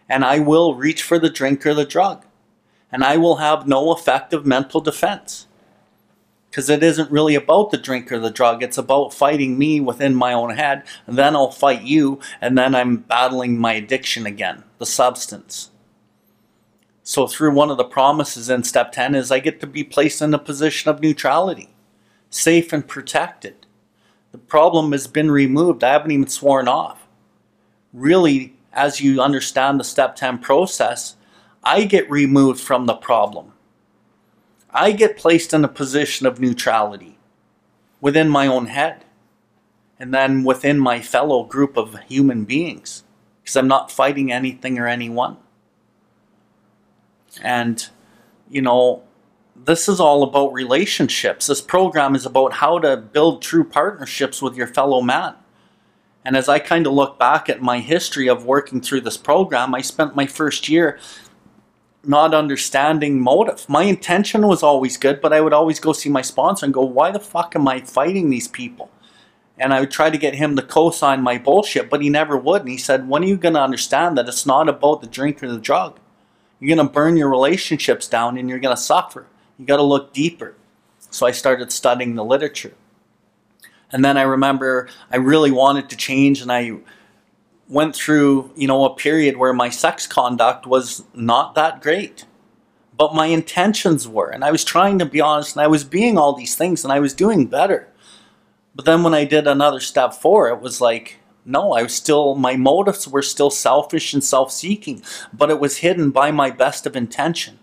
[0.07, 2.25] And I will reach for the drink or the drug.
[2.91, 5.47] And I will have no effective mental defense.
[6.49, 10.13] Because it isn't really about the drink or the drug, it's about fighting me within
[10.13, 14.63] my own head, and then I'll fight you, and then I'm battling my addiction again,
[14.77, 15.71] the substance.
[17.03, 20.21] So through one of the promises in step 10 is I get to be placed
[20.21, 21.75] in a position of neutrality,
[22.29, 23.65] safe and protected.
[24.31, 25.83] The problem has been removed.
[25.83, 27.05] I haven't even sworn off.
[27.91, 31.17] Really, as you understand the step 10 process,
[31.61, 33.51] I get removed from the problem.
[34.71, 37.19] I get placed in a position of neutrality
[38.01, 39.05] within my own head
[39.99, 43.03] and then within my fellow group of human beings
[43.41, 45.37] because I'm not fighting anything or anyone.
[47.41, 47.87] And,
[48.49, 49.03] you know,
[49.55, 51.47] this is all about relationships.
[51.47, 55.35] This program is about how to build true partnerships with your fellow man.
[56.25, 59.75] And as I kind of look back at my history of working through this program,
[59.75, 60.99] I spent my first year
[62.05, 63.67] not understanding motive.
[63.69, 66.83] My intention was always good, but I would always go see my sponsor and go,
[66.83, 68.89] why the fuck am I fighting these people?
[69.57, 72.61] And I would try to get him to co-sign my bullshit, but he never would.
[72.61, 75.43] And he said, when are you going to understand that it's not about the drink
[75.43, 75.99] or the drug?
[76.59, 79.27] You're going to burn your relationships down and you're going to suffer.
[79.57, 80.55] You got to look deeper.
[81.09, 82.73] So I started studying the literature.
[83.91, 86.77] And then I remember I really wanted to change and I
[87.69, 92.25] went through, you know, a period where my sex conduct was not that great.
[92.95, 94.29] But my intentions were.
[94.29, 96.93] And I was trying to be honest and I was being all these things and
[96.93, 97.87] I was doing better.
[98.75, 102.35] But then when I did another step four, it was like, no, I was still,
[102.35, 105.03] my motives were still selfish and self seeking,
[105.33, 107.59] but it was hidden by my best of intention.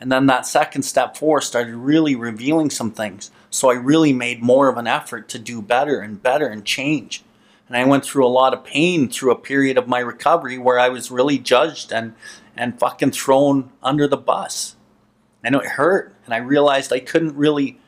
[0.00, 3.30] And then that second step four started really revealing some things.
[3.50, 7.24] So I really made more of an effort to do better and better and change.
[7.66, 10.78] And I went through a lot of pain through a period of my recovery where
[10.78, 12.14] I was really judged and,
[12.56, 14.76] and fucking thrown under the bus.
[15.42, 16.14] And it hurt.
[16.24, 17.78] And I realized I couldn't really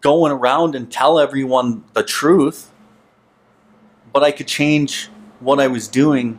[0.00, 2.71] go around and tell everyone the truth
[4.12, 5.08] but I could change
[5.40, 6.38] what I was doing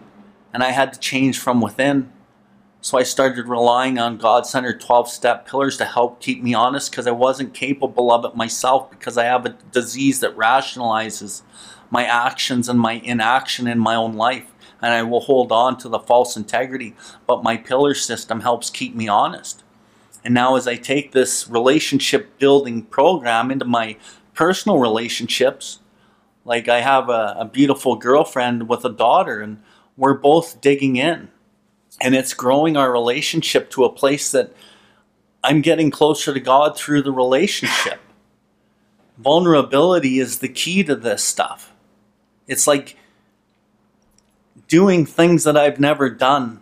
[0.54, 2.12] and I had to change from within.
[2.82, 6.92] So I started relying on God centered 12 step pillars to help keep me honest
[6.92, 11.42] because I wasn't capable of it myself because I have a disease that rationalizes
[11.90, 14.52] my actions and my inaction in my own life.
[14.82, 16.94] And I will hold on to the false integrity,
[17.26, 19.64] but my pillar system helps keep me honest.
[20.26, 23.98] And now, as I take this relationship building program into my
[24.34, 25.80] personal relationships,
[26.46, 29.62] like I have a, a beautiful girlfriend with a daughter, and
[29.98, 31.30] we're both digging in.
[32.02, 34.54] and it's growing our relationship to a place that
[35.44, 38.00] I'm getting closer to God through the relationship.
[39.18, 41.72] Vulnerability is the key to this stuff.
[42.48, 42.98] It's like
[44.68, 46.62] doing things that I've never done.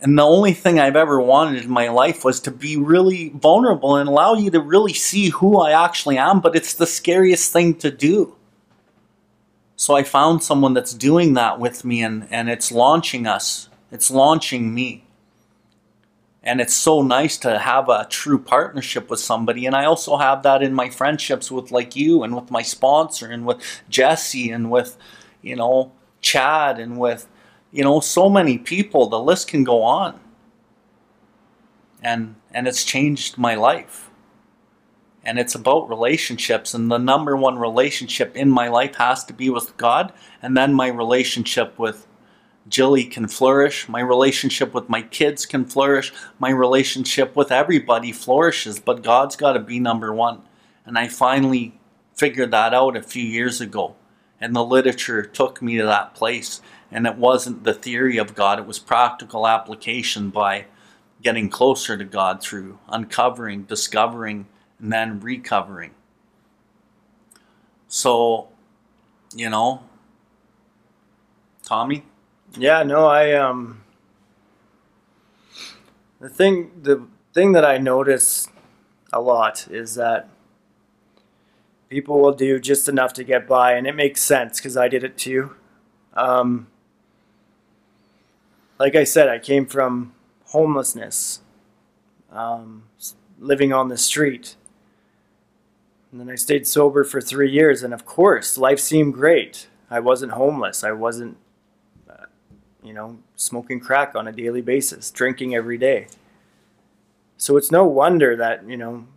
[0.00, 3.96] And the only thing I've ever wanted in my life was to be really vulnerable
[3.96, 7.74] and allow you to really see who I actually am, but it's the scariest thing
[7.76, 8.36] to do.
[9.84, 13.68] So I found someone that's doing that with me and, and it's launching us.
[13.92, 15.04] It's launching me.
[16.42, 19.66] And it's so nice to have a true partnership with somebody.
[19.66, 23.26] And I also have that in my friendships with like you and with my sponsor
[23.26, 24.96] and with Jesse and with,
[25.42, 25.92] you know,
[26.22, 27.28] Chad and with,
[27.70, 29.10] you know, so many people.
[29.10, 30.18] The list can go on.
[32.02, 34.08] And and it's changed my life.
[35.24, 36.74] And it's about relationships.
[36.74, 40.12] And the number one relationship in my life has to be with God.
[40.42, 42.06] And then my relationship with
[42.68, 43.88] Jilly can flourish.
[43.88, 46.12] My relationship with my kids can flourish.
[46.38, 48.78] My relationship with everybody flourishes.
[48.78, 50.42] But God's got to be number one.
[50.84, 51.78] And I finally
[52.14, 53.96] figured that out a few years ago.
[54.40, 56.60] And the literature took me to that place.
[56.90, 60.66] And it wasn't the theory of God, it was practical application by
[61.22, 64.46] getting closer to God through uncovering, discovering,
[64.80, 65.92] and then recovering.
[67.88, 68.48] So,
[69.34, 69.82] you know,
[71.62, 72.04] Tommy?
[72.56, 73.82] Yeah, no, I um
[76.20, 78.48] the thing the thing that I notice
[79.12, 80.28] a lot is that
[81.88, 85.04] people will do just enough to get by and it makes sense cuz I did
[85.04, 85.54] it too.
[86.14, 86.68] Um
[88.78, 90.14] like I said, I came from
[90.46, 91.40] homelessness.
[92.30, 92.84] Um
[93.38, 94.56] living on the street.
[96.14, 99.66] And then I stayed sober for 3 years and of course, life seemed great.
[99.90, 100.84] I wasn't homeless.
[100.84, 101.38] I wasn't
[102.08, 102.26] uh,
[102.84, 106.06] you know, smoking crack on a daily basis, drinking every day.
[107.36, 109.08] So it's no wonder that, you know,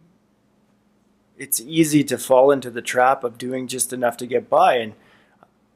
[1.38, 4.78] it's easy to fall into the trap of doing just enough to get by.
[4.78, 4.94] And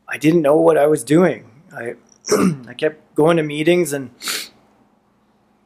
[0.08, 1.52] I didn't know what I was doing.
[1.72, 1.98] I,
[2.68, 4.10] I kept going to meetings and,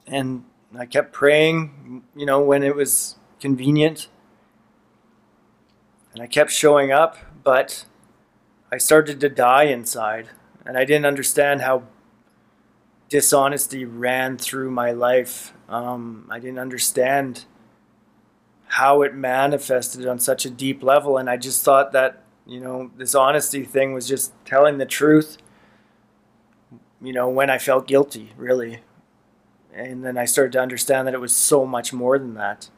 [0.06, 0.44] and
[0.78, 4.10] I kept praying, you know, when it was convenient.
[6.16, 7.86] And I kept showing up, but
[8.72, 10.30] I started to die inside.
[10.66, 11.84] And I didn't understand how
[13.10, 15.54] dishonesty ran through my life.
[15.68, 17.44] Um, I didn't understand
[18.68, 22.92] how it manifested on such a deep level, and I just thought that you know
[22.98, 25.38] this honesty thing was just telling the truth.
[27.02, 28.82] You know when I felt guilty, really,
[29.74, 32.70] and then I started to understand that it was so much more than that.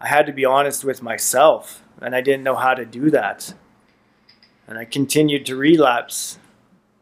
[0.00, 3.54] I had to be honest with myself, and I didn't know how to do that.
[4.68, 6.38] And I continued to relapse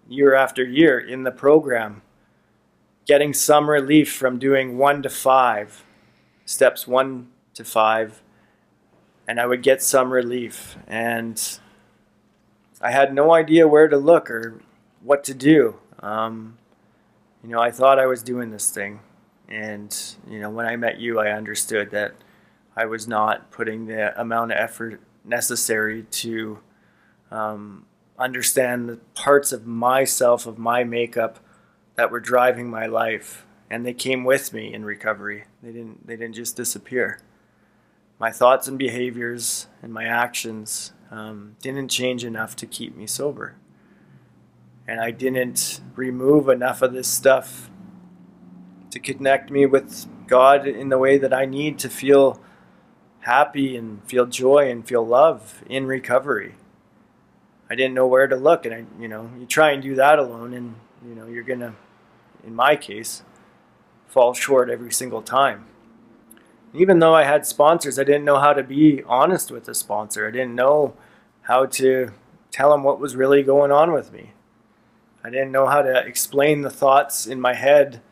[0.08, 2.02] year after year in the program,
[3.06, 5.84] getting some relief from doing one to five,
[6.44, 8.22] steps one to five,
[9.26, 10.76] and I would get some relief.
[10.86, 11.58] And
[12.80, 14.60] I had no idea where to look or
[15.02, 15.78] what to do.
[16.00, 16.58] Um,
[17.42, 19.00] you know, I thought I was doing this thing.
[19.48, 19.96] And,
[20.28, 22.14] you know, when I met you, I understood that
[22.76, 26.60] I was not putting the amount of effort necessary to
[27.30, 27.86] um,
[28.18, 31.38] understand the parts of myself, of my makeup
[31.96, 33.44] that were driving my life.
[33.70, 35.44] And they came with me in recovery.
[35.62, 37.20] They didn't, they didn't just disappear.
[38.18, 43.56] My thoughts and behaviors and my actions um, didn't change enough to keep me sober.
[44.86, 47.70] And I didn't remove enough of this stuff
[48.90, 52.40] to connect me with God in the way that I need to feel
[53.22, 56.54] happy and feel joy and feel love in recovery.
[57.70, 60.18] I didn't know where to look, and I, you know, you try and do that
[60.18, 60.74] alone, and
[61.06, 61.74] you know, you're gonna,
[62.44, 63.22] in my case,
[64.06, 65.64] fall short every single time.
[66.74, 70.26] Even though I had sponsors, I didn't know how to be honest with the sponsor.
[70.26, 70.94] I didn't know
[71.42, 72.12] how to
[72.50, 74.32] tell them what was really going on with me.
[75.24, 78.02] I didn't know how to explain the thoughts in my head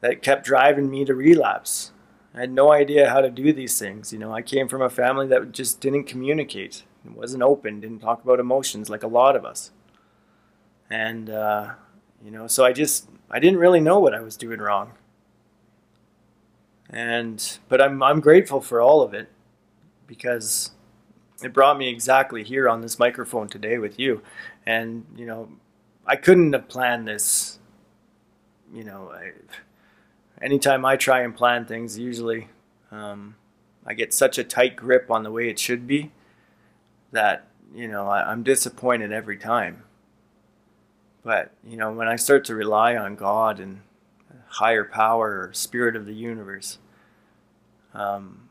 [0.00, 1.92] that kept driving me to relapse.
[2.36, 4.12] I had no idea how to do these things.
[4.12, 8.00] You know, I came from a family that just didn't communicate It wasn't open, didn't
[8.00, 9.70] talk about emotions like a lot of us.
[10.90, 11.74] And, uh,
[12.22, 14.92] you know, so I just, I didn't really know what I was doing wrong.
[16.90, 19.28] And, but I'm, I'm grateful for all of it
[20.06, 20.72] because
[21.42, 24.22] it brought me exactly here on this microphone today with you.
[24.66, 25.48] And, you know,
[26.06, 27.58] I couldn't have planned this.
[28.72, 29.32] You know, I,
[30.40, 32.48] anytime I try and plan things, usually
[32.90, 33.36] um,
[33.84, 36.12] I get such a tight grip on the way it should be
[37.12, 39.84] that you know I, I'm disappointed every time.
[41.26, 43.80] But, you know, when I start to rely on God and
[44.46, 46.78] higher power or spirit of the universe,
[47.92, 48.48] um,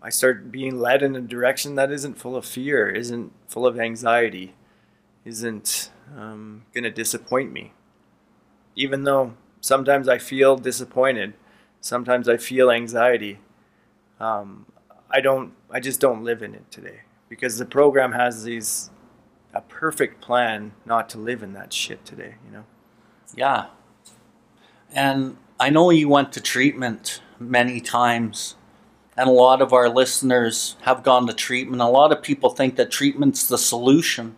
[0.00, 3.76] I start being led in a direction that isn't full of fear, isn't full of
[3.76, 4.54] anxiety,
[5.24, 7.72] isn't um, going to disappoint me.
[8.76, 11.32] Even though sometimes I feel disappointed,
[11.80, 13.38] sometimes I feel anxiety.
[14.20, 14.66] Um,
[15.10, 15.54] I don't.
[15.70, 18.90] I just don't live in it today because the program has these
[19.54, 22.34] a perfect plan not to live in that shit today.
[22.44, 22.64] You know.
[23.34, 23.66] Yeah.
[24.90, 28.56] And I know you went to treatment many times,
[29.16, 31.80] and a lot of our listeners have gone to treatment.
[31.82, 34.36] A lot of people think that treatment's the solution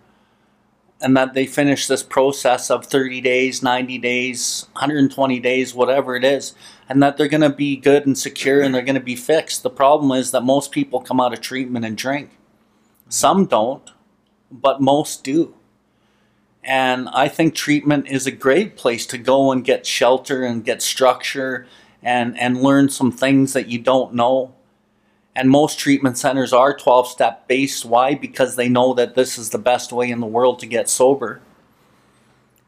[1.04, 6.24] and that they finish this process of 30 days, 90 days, 120 days, whatever it
[6.24, 6.54] is,
[6.88, 9.62] and that they're going to be good and secure and they're going to be fixed.
[9.62, 12.30] The problem is that most people come out of treatment and drink.
[13.10, 13.90] Some don't,
[14.50, 15.54] but most do.
[16.62, 20.80] And I think treatment is a great place to go and get shelter and get
[20.80, 21.66] structure
[22.02, 24.54] and, and learn some things that you don't know.
[25.36, 27.84] And most treatment centers are 12 step based.
[27.84, 28.14] Why?
[28.14, 31.40] Because they know that this is the best way in the world to get sober.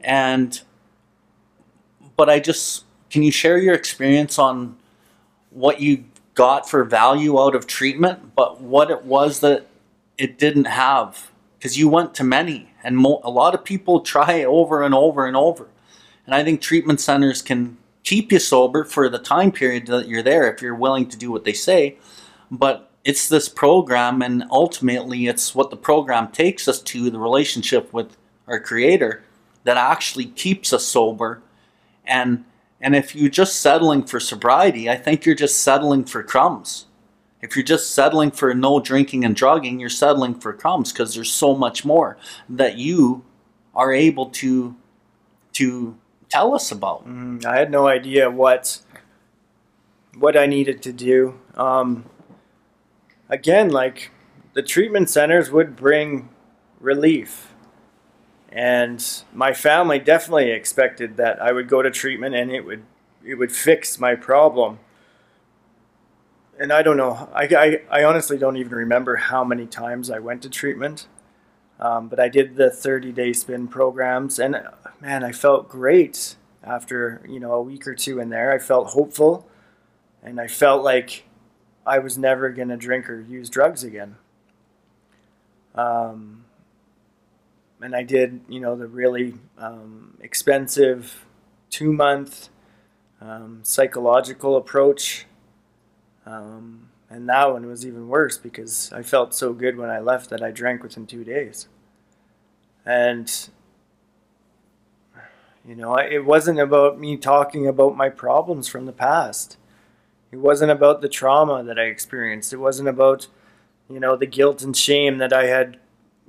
[0.01, 0.61] And,
[2.17, 4.77] but I just, can you share your experience on
[5.51, 6.05] what you
[6.35, 9.67] got for value out of treatment, but what it was that
[10.19, 11.31] it didn't have?
[11.59, 15.27] Because you went to many, and mo- a lot of people try over and over
[15.27, 15.69] and over.
[16.27, 20.23] And I think treatment centers can keep you sober for the time period that you're
[20.23, 21.97] there if you're willing to do what they say
[22.51, 27.93] but it's this program and ultimately it's what the program takes us to the relationship
[27.93, 28.17] with
[28.49, 29.23] our creator
[29.63, 31.41] that actually keeps us sober.
[32.05, 32.45] And
[32.81, 36.87] and if you're just settling for sobriety i think you're just settling for crumbs.
[37.41, 41.31] If you're just settling for no drinking and drugging you're settling for crumbs because there's
[41.31, 42.17] so much more
[42.49, 43.25] that you
[43.75, 44.75] are able to
[45.53, 45.97] to
[46.29, 47.07] tell us about.
[47.07, 48.81] Mm, i had no idea what
[50.19, 51.39] what i needed to do.
[51.55, 52.05] Um,
[53.29, 54.11] again, like
[54.55, 56.29] the treatment centers would bring
[56.81, 57.53] relief.
[58.51, 59.05] And
[59.35, 62.85] my family definitely expected that I would go to treatment and it would
[63.25, 64.79] it would fix my problem.
[66.59, 67.29] And I don't know.
[67.35, 71.09] I, I, I honestly don't even remember how many times I went to treatment.
[71.79, 74.63] Um, but I did the 30 day spin programs and
[75.01, 78.53] man, I felt great after, you know, a week or two in there.
[78.53, 79.47] I felt hopeful
[80.23, 81.26] and I felt like
[81.87, 84.17] I was never going to drink or use drugs again.
[85.77, 86.45] Um,
[87.81, 91.27] and I did, you know, the really um, expensive
[91.71, 92.49] two month
[93.21, 95.27] um, psychological approach.
[96.25, 100.29] Um, and that one was even worse because I felt so good when I left
[100.31, 101.69] that I drank within two days.
[102.85, 103.31] And,
[105.65, 109.57] you know, it wasn't about me talking about my problems from the past
[110.33, 112.53] it wasn't about the trauma that I experienced.
[112.53, 113.29] It wasn't about,
[113.89, 115.79] you know, the guilt and shame that I had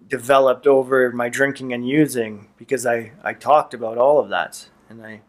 [0.07, 5.05] developed over my drinking and using because I, I talked about all of that and
[5.05, 5.21] I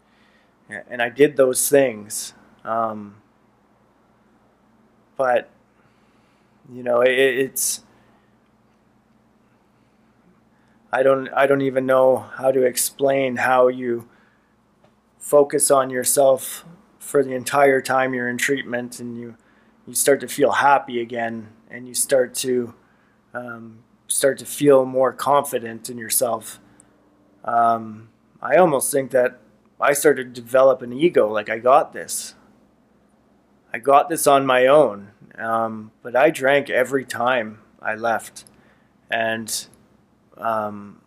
[0.88, 2.34] and I did those things.
[2.64, 3.16] Um,
[5.16, 5.48] but
[6.72, 7.82] you know, it, it's
[10.92, 14.08] I don't I don't even know how to explain how you
[15.18, 16.64] focus on yourself
[17.08, 19.34] for the entire time you're in treatment and you
[19.86, 22.74] you start to feel happy again and you start to
[23.32, 23.78] um,
[24.08, 26.60] start to feel more confident in yourself
[27.46, 28.10] um,
[28.42, 29.38] i almost think that
[29.80, 32.34] i started to develop an ego like i got this.
[33.72, 38.44] I got this on my own um, but i drank every time i left.
[39.10, 39.66] And
[40.36, 41.00] um,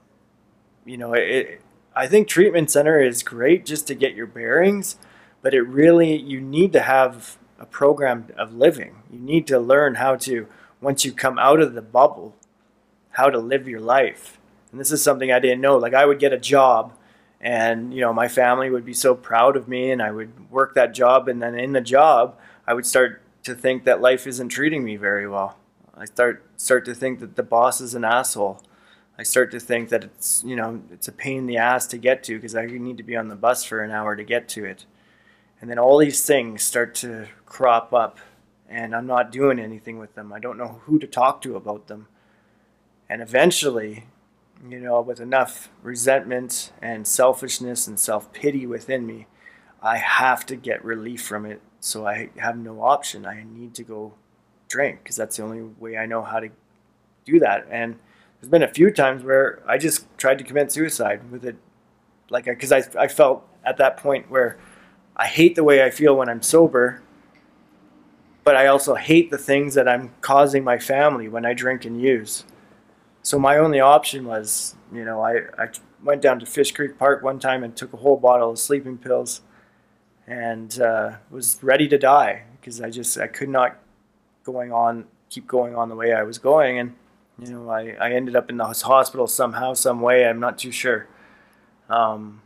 [0.83, 1.61] you know it,
[1.95, 4.97] i think treatment center is great just to get your bearings
[5.41, 8.95] but it really you need to have a program of living.
[9.11, 10.47] You need to learn how to
[10.79, 12.35] once you come out of the bubble
[13.11, 14.39] how to live your life.
[14.71, 15.77] And this is something i didn't know.
[15.77, 16.93] Like i would get a job
[17.39, 20.75] and you know my family would be so proud of me and i would work
[20.75, 21.27] that job.
[21.27, 24.95] And then in the job i would start to think that life isn't treating me
[24.95, 25.57] very well.
[25.95, 28.61] I start start to think that the boss is an asshole.
[29.17, 31.97] I start to think that it's you know it's a pain in the ass to
[31.97, 34.47] get to because I need to be on the bus for an hour to get
[34.49, 34.85] to it.
[35.61, 38.17] And then all these things start to crop up,
[38.67, 40.33] and I'm not doing anything with them.
[40.33, 42.07] I don't know who to talk to about them.
[43.07, 44.05] And eventually,
[44.67, 49.27] you know, with enough resentment and selfishness and self pity within me,
[49.81, 51.61] I have to get relief from it.
[51.79, 53.25] So I have no option.
[53.25, 54.13] I need to go
[54.67, 56.49] drink because that's the only way I know how to
[57.25, 57.67] do that.
[57.69, 57.99] And
[58.39, 61.57] there's been a few times where I just tried to commit suicide with it
[62.29, 64.57] like because I, I felt at that point where
[65.15, 67.01] I hate the way I feel when I'm sober,
[68.43, 72.01] but I also hate the things that I'm causing my family when I drink and
[72.01, 72.43] use.
[73.21, 75.69] So my only option was, you know, I, I
[76.03, 78.97] went down to Fish Creek Park one time and took a whole bottle of sleeping
[78.97, 79.41] pills
[80.27, 83.77] and uh, was ready to die because I just I could not
[84.43, 86.95] going on keep going on the way I was going and
[87.39, 90.71] you know I, I ended up in the hospital somehow some way I'm not too
[90.71, 91.07] sure
[91.89, 92.41] um,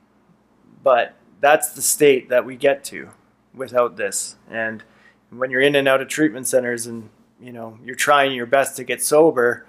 [0.83, 3.09] but that's the state that we get to
[3.53, 4.83] without this and
[5.29, 7.09] when you're in and out of treatment centers and
[7.39, 9.65] you know you're trying your best to get sober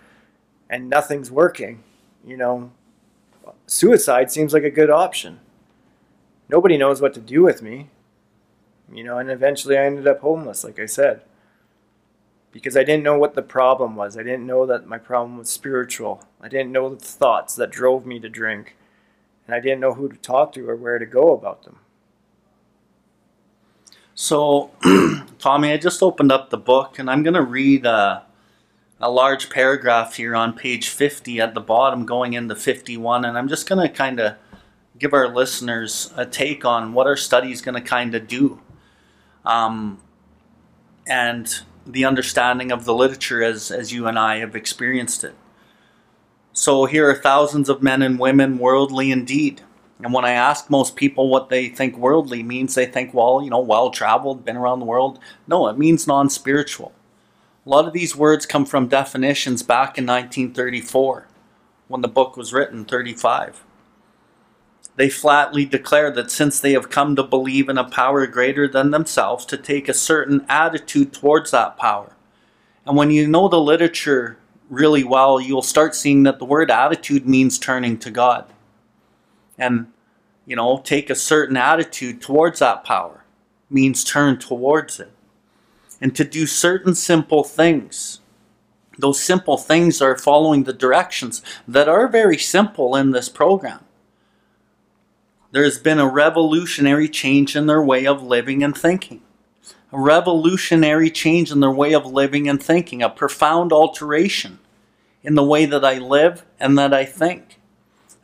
[0.69, 1.83] and nothing's working
[2.25, 2.71] you know
[3.67, 5.41] suicide seems like a good option
[6.49, 7.89] nobody knows what to do with me
[8.93, 11.23] you know, and eventually I ended up homeless, like I said,
[12.53, 14.17] because I didn't know what the problem was.
[14.17, 16.23] I didn't know that my problem was spiritual.
[16.41, 18.77] I didn't know the thoughts that drove me to drink,
[19.47, 21.79] and I didn't know who to talk to or where to go about them.
[24.15, 24.71] So,
[25.39, 28.25] Tommy, I just opened up the book, and I'm going to read a,
[28.99, 33.49] a large paragraph here on page 50 at the bottom, going into 51, and I'm
[33.49, 34.37] just going to kind of
[34.99, 38.61] give our listeners a take on what our study is going to kind of do
[39.47, 40.01] um,
[41.07, 45.35] and the understanding of the literature as, as you and I have experienced it.
[46.57, 49.61] So here are thousands of men and women worldly indeed.
[50.03, 53.51] And when I ask most people what they think worldly means, they think, well, you
[53.51, 55.19] know, well traveled, been around the world.
[55.47, 56.95] No, it means non spiritual.
[57.67, 61.29] A lot of these words come from definitions back in 1934
[61.89, 63.63] when the book was written, 35
[64.97, 68.93] they flatly declare that since they have come to believe in a power greater than
[68.93, 72.17] themselves, to take a certain attitude towards that power.
[72.87, 74.39] And when you know the literature
[74.69, 78.53] really well, you'll start seeing that the word attitude means turning to God.
[79.59, 79.89] And,
[80.45, 83.25] you know, take a certain attitude towards that power
[83.71, 85.13] means turn towards it.
[86.01, 88.21] And to do certain simple things.
[88.99, 93.87] Those simple things are following the directions that are very simple in this program
[95.57, 99.23] there has been a revolutionary change in their way of living and thinking.
[99.93, 104.59] A revolutionary change in their way of living and thinking, a profound alteration
[105.23, 107.61] in the way that I live and that I think.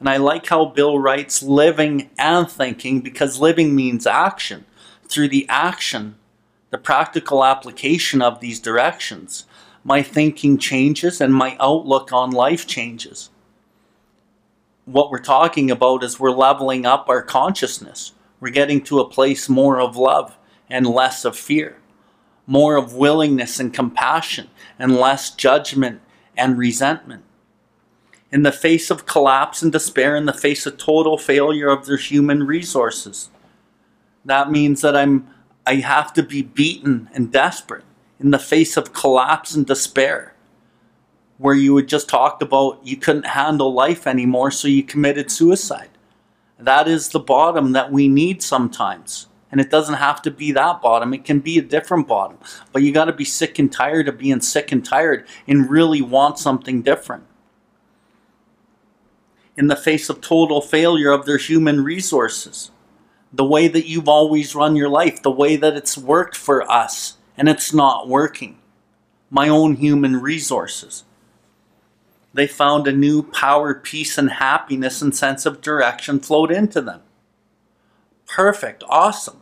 [0.01, 4.65] And I like how Bill writes living and thinking because living means action.
[5.09, 6.17] Through the action,
[6.71, 9.45] the practical application of these directions,
[9.85, 13.31] my thinking changes and my outlook on life changes
[14.85, 18.13] what we're talking about is we're leveling up our consciousness.
[18.41, 20.37] We're getting to a place more of love
[20.73, 21.77] and less of fear,
[22.47, 24.49] more of willingness and compassion
[24.79, 26.01] and less judgment
[26.35, 27.23] and resentment.
[28.33, 31.99] In the face of collapse and despair, in the face of total failure of their
[31.99, 33.29] human resources,
[34.25, 35.29] that means that I'm
[35.67, 37.85] I have to be beaten and desperate
[38.19, 40.35] in the face of collapse and despair
[41.39, 45.91] where you would just talked about you couldn't handle life anymore, so you committed suicide.
[46.59, 49.27] That is the bottom that we need sometimes.
[49.53, 52.39] And it doesn't have to be that bottom, it can be a different bottom.
[52.73, 56.03] But you got to be sick and tired of being sick and tired and really
[56.03, 57.25] want something different.
[59.57, 62.71] In the face of total failure of their human resources,
[63.33, 67.19] the way that you've always run your life, the way that it's worked for us,
[67.37, 68.59] and it's not working.
[69.31, 71.05] My own human resources
[72.35, 77.03] they found a new power, peace, and happiness and sense of direction flowed into them.
[78.27, 79.42] Perfect, awesome.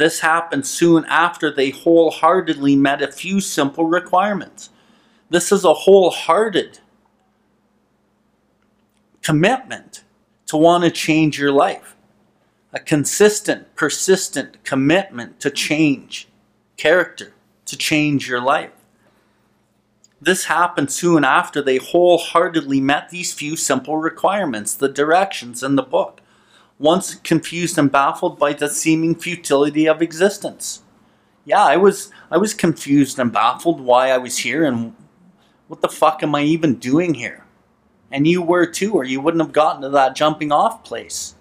[0.00, 4.70] This happened soon after they wholeheartedly met a few simple requirements.
[5.28, 6.78] This is a wholehearted
[9.22, 10.04] commitment
[10.46, 11.96] to want to change your life.
[12.72, 16.28] A consistent, persistent commitment to change
[16.78, 17.34] character,
[17.66, 18.72] to change your life.
[20.18, 25.82] This happened soon after they wholeheartedly met these few simple requirements, the directions in the
[25.82, 26.22] book,
[26.80, 30.82] once confused and baffled by the seeming futility of existence.
[31.44, 34.94] Yeah, I was I was confused and baffled why I was here and
[35.68, 37.44] what the fuck am I even doing here?
[38.10, 41.36] And you were too, or you wouldn't have gotten to that jumping off place.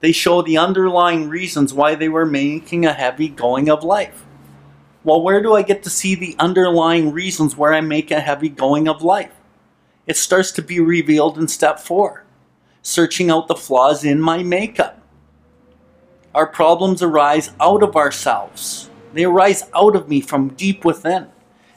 [0.00, 4.24] They show the underlying reasons why they were making a heavy going of life.
[5.04, 8.50] Well, where do I get to see the underlying reasons where I make a heavy
[8.50, 9.32] going of life?
[10.06, 12.25] It starts to be revealed in step four
[12.86, 15.02] searching out the flaws in my makeup.
[16.32, 21.26] Our problems arise out of ourselves, they arise out of me from deep within.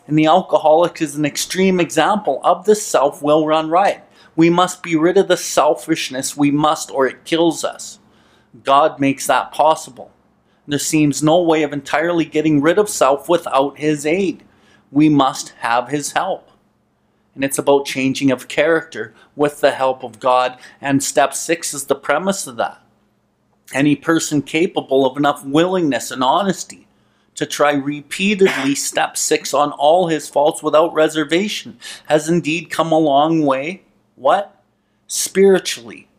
[0.06, 4.04] And the alcoholic is an extreme example of this self will run riot.
[4.36, 6.36] We must be rid of the selfishness.
[6.36, 8.00] We must, or it kills us.
[8.64, 10.12] God makes that possible.
[10.68, 14.44] There seems no way of entirely getting rid of self without His aid.
[14.92, 16.49] We must have His help.
[17.36, 20.60] And it's about changing of character with the help of God.
[20.82, 22.82] And step six is the premise of that.
[23.74, 26.88] Any person capable of enough willingness and honesty
[27.36, 31.78] to try repeatedly step six on all his faults without reservation
[32.08, 33.84] has indeed come a long way.
[34.16, 34.62] What?
[35.08, 36.10] Spiritually.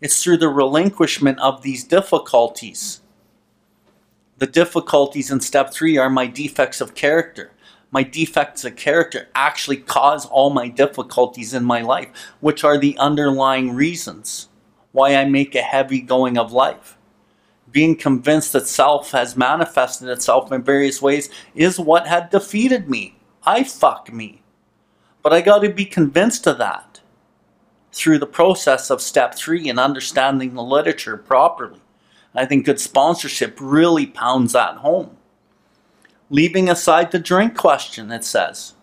[0.00, 3.00] It's through the relinquishment of these difficulties.
[4.38, 7.52] The difficulties in step three are my defects of character.
[7.90, 12.08] My defects of character actually cause all my difficulties in my life,
[12.40, 14.48] which are the underlying reasons
[14.92, 16.96] why I make a heavy going of life.
[17.70, 23.16] Being convinced that self has manifested itself in various ways is what had defeated me.
[23.44, 24.42] I fuck me.
[25.22, 27.00] But I got to be convinced of that
[27.92, 31.80] through the process of step three and understanding the literature properly.
[32.34, 35.16] I think good sponsorship really pounds that home.
[36.32, 38.74] Leaving aside the drink question, it says.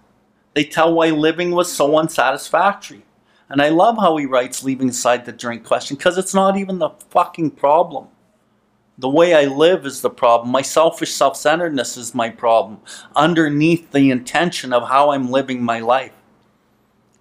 [0.54, 3.04] They tell why living was so unsatisfactory.
[3.48, 6.80] And I love how he writes leaving aside the drink question because it's not even
[6.80, 8.10] the fucking problem.
[8.98, 10.52] The way I live is the problem.
[10.52, 12.82] My selfish self centeredness is my problem
[13.16, 16.12] underneath the intention of how I'm living my life.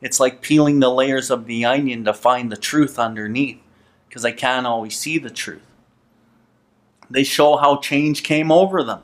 [0.01, 3.61] It's like peeling the layers of the onion to find the truth underneath
[4.09, 5.63] because I can't always see the truth.
[7.09, 9.03] They show how change came over them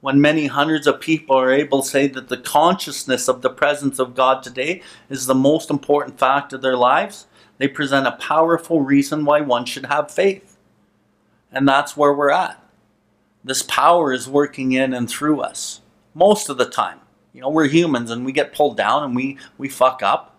[0.00, 3.98] when many hundreds of people are able to say that the consciousness of the presence
[3.98, 7.26] of God today is the most important fact of their lives,
[7.58, 10.56] they present a powerful reason why one should have faith.
[11.52, 12.62] And that's where we're at.
[13.44, 15.80] This power is working in and through us
[16.14, 17.00] most of the time.
[17.32, 20.36] You know, we're humans and we get pulled down and we, we fuck up.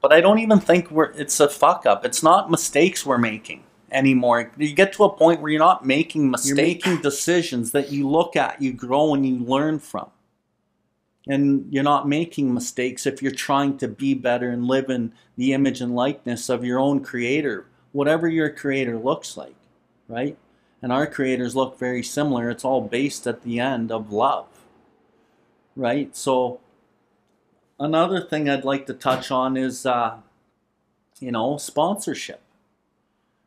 [0.00, 2.04] But I don't even think we're, it's a fuck up.
[2.04, 4.52] It's not mistakes we're making anymore.
[4.58, 6.48] You get to a point where you're not making mistakes.
[6.48, 10.10] You're making decisions that you look at, you grow, and you learn from.
[11.26, 15.54] And you're not making mistakes if you're trying to be better and live in the
[15.54, 19.54] image and likeness of your own creator, whatever your creator looks like,
[20.06, 20.36] right?
[20.82, 22.50] And our creators look very similar.
[22.50, 24.48] It's all based at the end of love,
[25.74, 26.14] right?
[26.14, 26.60] So,
[27.80, 30.18] another thing I'd like to touch on is, uh,
[31.20, 32.43] you know, sponsorship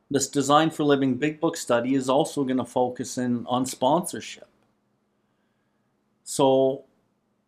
[0.10, 4.48] this Design for Living Big Book study is also going to focus in on sponsorship.
[6.24, 6.84] So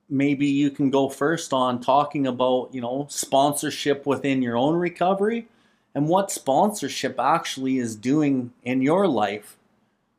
[0.10, 5.48] maybe you can go first on talking about, you know, sponsorship within your own recovery
[5.96, 9.58] and what sponsorship actually is doing in your life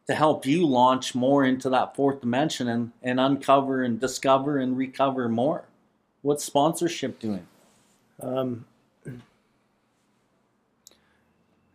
[0.07, 4.77] to help you launch more into that fourth dimension and, and uncover and discover and
[4.77, 5.65] recover more.
[6.23, 7.47] What's sponsorship doing?
[8.21, 8.65] Um,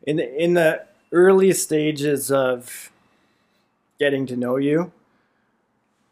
[0.05, 2.91] in the, in the early stages of
[3.99, 4.91] getting to know you,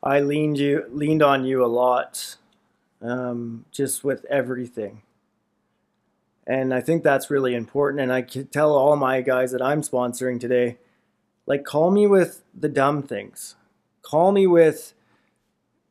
[0.01, 2.35] I leaned you leaned on you a lot,
[3.01, 5.01] um, just with everything.
[6.45, 8.01] And I think that's really important.
[8.01, 10.77] And I can tell all my guys that I'm sponsoring today,
[11.45, 13.55] like call me with the dumb things.
[14.01, 14.93] Call me with,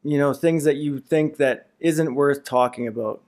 [0.03, 3.23] you know, things that you think that isn't worth talking about.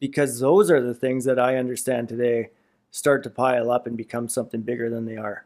[0.00, 2.50] Because those are the things that I understand today
[2.90, 5.44] start to pile up and become something bigger than they are.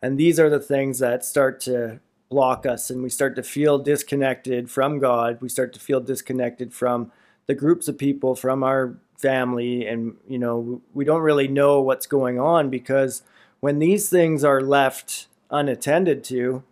[0.00, 3.78] And these are the things that start to block us and we start to feel
[3.78, 5.38] disconnected from God.
[5.40, 7.10] We start to feel disconnected from
[7.46, 9.86] the groups of people, from our family.
[9.86, 13.22] And, you know, we don't really know what's going on because
[13.60, 16.62] when these things are left unattended to,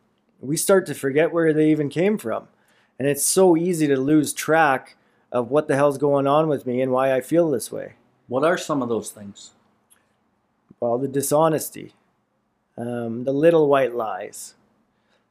[0.41, 2.49] we start to forget where they even came from.
[2.99, 4.97] And it's so easy to lose track
[5.33, 7.95] of what the hell's going on with me and why I feel this way.
[8.29, 9.53] What are some of those things?
[10.81, 11.93] Well, the dishonesty,
[12.77, 14.55] um, the little white lies,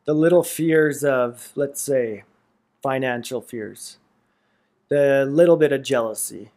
[0.06, 2.24] the little fears of, let's say,
[2.82, 3.98] financial fears,
[4.90, 6.52] the little bit of jealousy,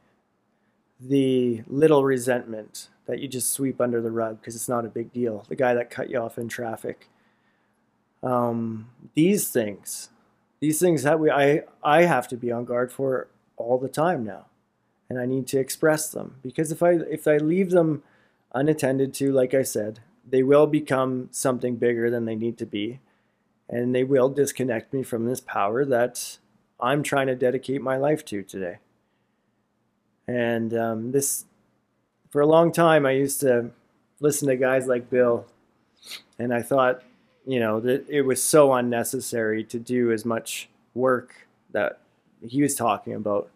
[1.00, 5.12] the little resentment that you just sweep under the rug because it's not a big
[5.12, 7.08] deal, the guy that cut you off in traffic.
[8.22, 10.10] Um, these things,
[10.60, 14.24] these things that we, I, I have to be on guard for all the time
[14.24, 14.47] now
[15.10, 18.02] and I need to express them because if I if I leave them
[18.54, 23.00] unattended to, like I said, they will become something bigger than they need to be,
[23.68, 26.38] and they will disconnect me from this power that
[26.80, 28.78] I'm trying to dedicate my life to today.
[30.26, 31.46] And um, this,
[32.30, 33.70] for a long time, I used to
[34.20, 35.46] listen to guys like Bill,
[36.38, 37.02] and I thought,
[37.46, 42.00] you know, that it was so unnecessary to do as much work that
[42.46, 43.48] he was talking about.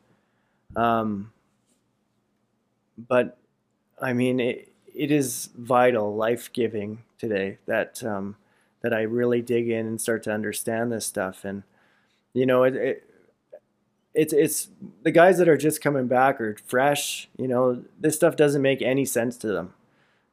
[0.74, 1.31] Um,
[3.08, 3.38] but
[4.00, 8.36] I mean, it, it is vital, life giving today that um,
[8.82, 11.44] that I really dig in and start to understand this stuff.
[11.44, 11.62] And
[12.34, 13.04] you know, it, it
[14.14, 14.68] it's it's
[15.02, 17.28] the guys that are just coming back or fresh.
[17.38, 19.74] You know, this stuff doesn't make any sense to them.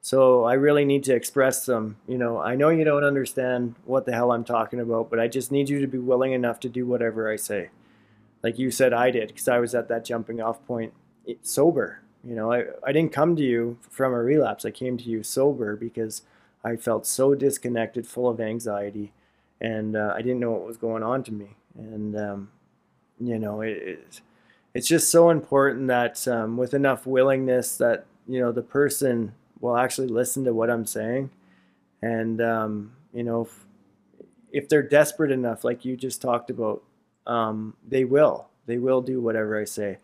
[0.02, 1.98] So I really need to express them.
[2.08, 5.28] You know, I know you don't understand what the hell I'm talking about, but I
[5.28, 7.70] just need you to be willing enough to do whatever I say.
[8.42, 10.94] Like you said, I did because I was at that jumping off point
[11.42, 12.02] sober.
[12.30, 14.64] You know, I, I didn't come to you from a relapse.
[14.64, 16.22] I came to you sober because
[16.64, 19.14] I felt so disconnected, full of anxiety,
[19.60, 21.56] and uh, I didn't know what was going on to me.
[21.76, 22.52] And, um,
[23.20, 24.22] you know, it, it,
[24.76, 29.76] it's just so important that um, with enough willingness that, you know, the person will
[29.76, 31.32] actually listen to what I'm saying.
[32.04, 33.66] And, um, you know, if,
[34.52, 36.84] if, they're desperate enough, like you just talked about,
[37.26, 38.50] um, they will.
[38.68, 39.98] They will do whatever I say.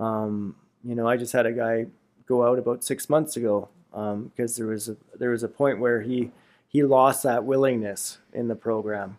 [0.00, 1.86] Um, you know, I just had a guy
[2.26, 5.80] go out about six months ago because um, there was a there was a point
[5.80, 6.30] where he
[6.68, 9.18] he lost that willingness in the program.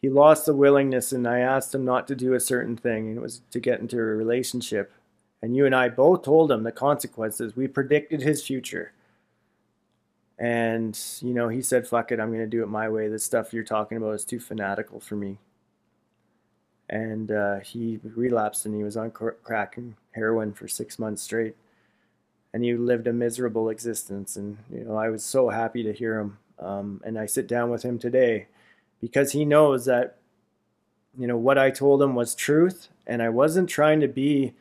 [0.00, 3.16] He lost the willingness, and I asked him not to do a certain thing, and
[3.16, 4.92] it was to get into a relationship.
[5.42, 7.56] And you and I both told him the consequences.
[7.56, 8.92] We predicted his future.
[10.38, 13.08] And, you know, he said, fuck it, I'm going to do it my way.
[13.08, 15.38] This stuff you're talking about is too fanatical for me.
[16.88, 21.56] And uh, he relapsed and he was on crack and heroin for six months straight.
[22.52, 24.36] And he lived a miserable existence.
[24.36, 26.38] And, you know, I was so happy to hear him.
[26.58, 28.46] Um, and I sit down with him today
[29.00, 30.18] because he knows that,
[31.18, 32.88] you know, what I told him was truth.
[33.06, 34.54] And I wasn't trying to be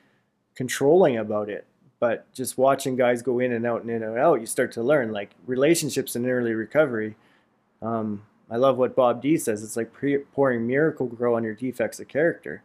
[0.56, 1.66] controlling about it.
[2.00, 4.84] But just watching guys go in and out and in and out, you start to
[4.84, 7.16] learn like relationships in early recovery.
[7.82, 9.64] Um, I love what Bob D says.
[9.64, 12.62] It's like pre- pouring Miracle-Gro on your defects of character.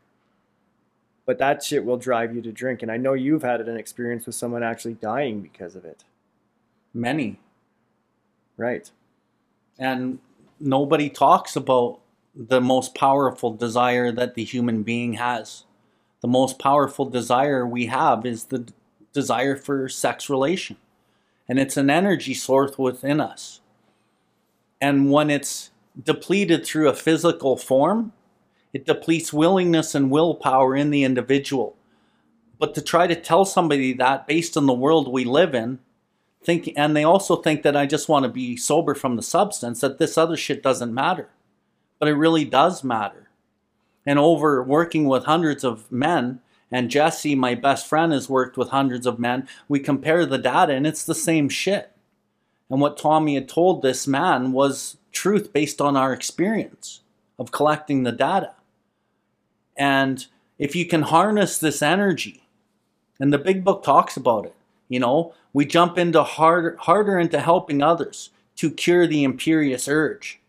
[1.25, 2.83] But that shit will drive you to drink.
[2.83, 6.05] And I know you've had an experience with someone actually dying because of it.
[6.93, 7.41] Many.
[8.59, 8.91] Right.
[9.79, 10.19] And
[10.61, 12.01] nobody talks about
[12.35, 15.65] the most powerful desire that the human being has
[16.21, 18.71] the most powerful desire we have is the
[19.13, 20.77] desire for sex relation.
[21.49, 23.61] And it's an energy source within us.
[24.81, 25.71] And when it's
[26.03, 28.13] depleted through a physical form,
[28.73, 31.77] it depletes willingness and willpower in the individual.
[32.59, 35.79] But to try to tell somebody that based on the world we live in,
[36.43, 39.81] think, and they also think that I just want to be sober from the substance,
[39.81, 41.29] that this other shit doesn't matter.
[41.99, 43.29] But it really does matter
[44.09, 46.41] and over working with hundreds of men,
[46.71, 50.73] and Jesse, my best friend, has worked with hundreds of men, we compare the data
[50.73, 51.93] and it's the same shit.
[52.71, 57.01] And what Tommy had told this man was truth based on our experience
[57.39, 58.55] of collecting the data.
[59.77, 60.27] And
[60.59, 62.43] if you can harness this energy,
[63.21, 64.55] and the big book talks about it,
[64.89, 70.41] you know, we jump into harder, harder into helping others to cure the imperious urge.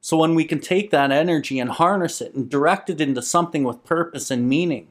[0.00, 3.64] So when we can take that energy and harness it and direct it into something
[3.64, 4.88] with purpose and meaning,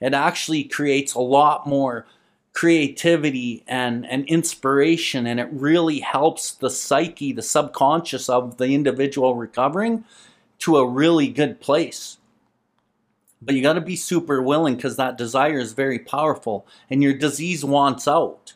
[0.00, 2.06] it actually creates a lot more
[2.58, 9.36] creativity and, and inspiration and it really helps the psyche, the subconscious of the individual
[9.36, 10.02] recovering
[10.58, 12.16] to a really good place.
[13.40, 17.14] But you got to be super willing because that desire is very powerful and your
[17.14, 18.54] disease wants out.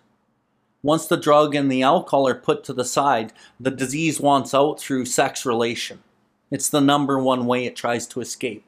[0.83, 4.81] Once the drug and the alcohol are put to the side, the disease wants out
[4.81, 6.03] through sex relation.
[6.51, 8.65] It's the number one way it tries to escape.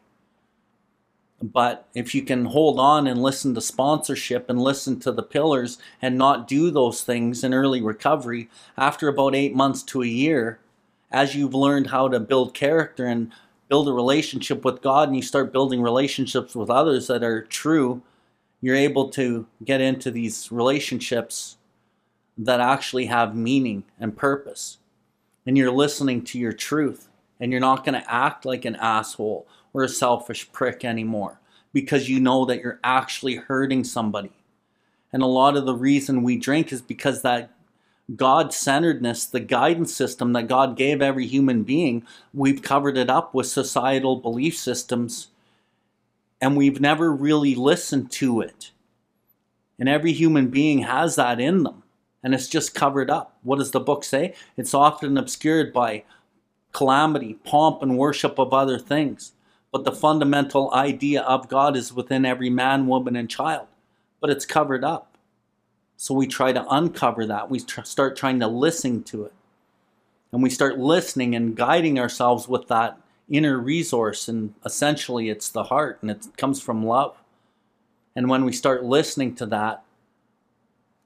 [1.43, 5.79] But if you can hold on and listen to sponsorship and listen to the pillars
[6.01, 10.59] and not do those things in early recovery, after about eight months to a year,
[11.11, 13.33] as you've learned how to build character and
[13.69, 18.03] build a relationship with God and you start building relationships with others that are true,
[18.61, 21.57] you're able to get into these relationships
[22.39, 24.79] that actually have meaning and purpose.
[25.47, 27.09] And you're listening to your truth.
[27.41, 31.41] And you're not going to act like an asshole or a selfish prick anymore
[31.75, 34.33] because you know that you're actually hurting somebody.
[35.13, 37.51] And a lot of the reason we drink is because that
[38.17, 43.35] God centeredness, the guidance system that God gave every human being, we've covered it up
[43.35, 45.29] with societal belief systems
[46.41, 48.71] and we've never really listened to it.
[49.79, 51.83] And every human being has that in them
[52.23, 53.37] and it's just covered up.
[53.43, 54.35] What does the book say?
[54.57, 56.05] It's often obscured by
[56.73, 59.33] calamity, pomp, and worship of other things.
[59.75, 63.67] But the fundamental idea of God is within every man, woman, and child.
[64.21, 65.19] But it's covered up.
[65.97, 67.51] So we try to uncover that.
[67.51, 69.33] We tr- start trying to listen to it.
[70.31, 74.29] And we start listening and guiding ourselves with that inner resource.
[74.29, 77.17] And essentially, it's the heart, and it comes from love.
[78.15, 79.83] And when we start listening to that,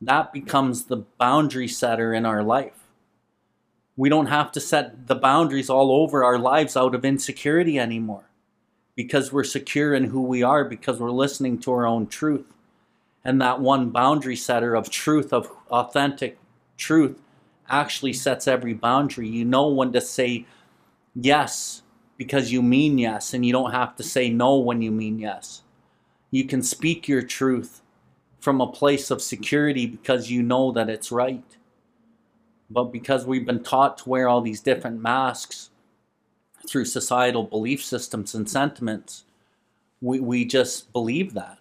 [0.03, 2.85] that becomes the boundary setter in our life.
[3.97, 8.28] We don't have to set the boundaries all over our lives out of insecurity anymore
[8.99, 12.53] because we're secure in who we are, because we're listening to our own truth.
[13.25, 16.37] And that one boundary setter of truth, of authentic
[16.77, 17.17] truth,
[17.69, 19.29] actually sets every boundary.
[19.29, 20.47] You know when to say
[21.15, 21.83] yes
[22.17, 25.63] because you mean yes, and you don't have to say no when you mean yes.
[26.33, 27.83] You can speak your truth
[28.41, 31.57] from a place of security because you know that it's right.
[32.69, 35.71] But because we've been taught to wear all these different masks
[36.69, 39.25] through societal belief systems and sentiments,
[40.01, 41.59] we, we just believe that.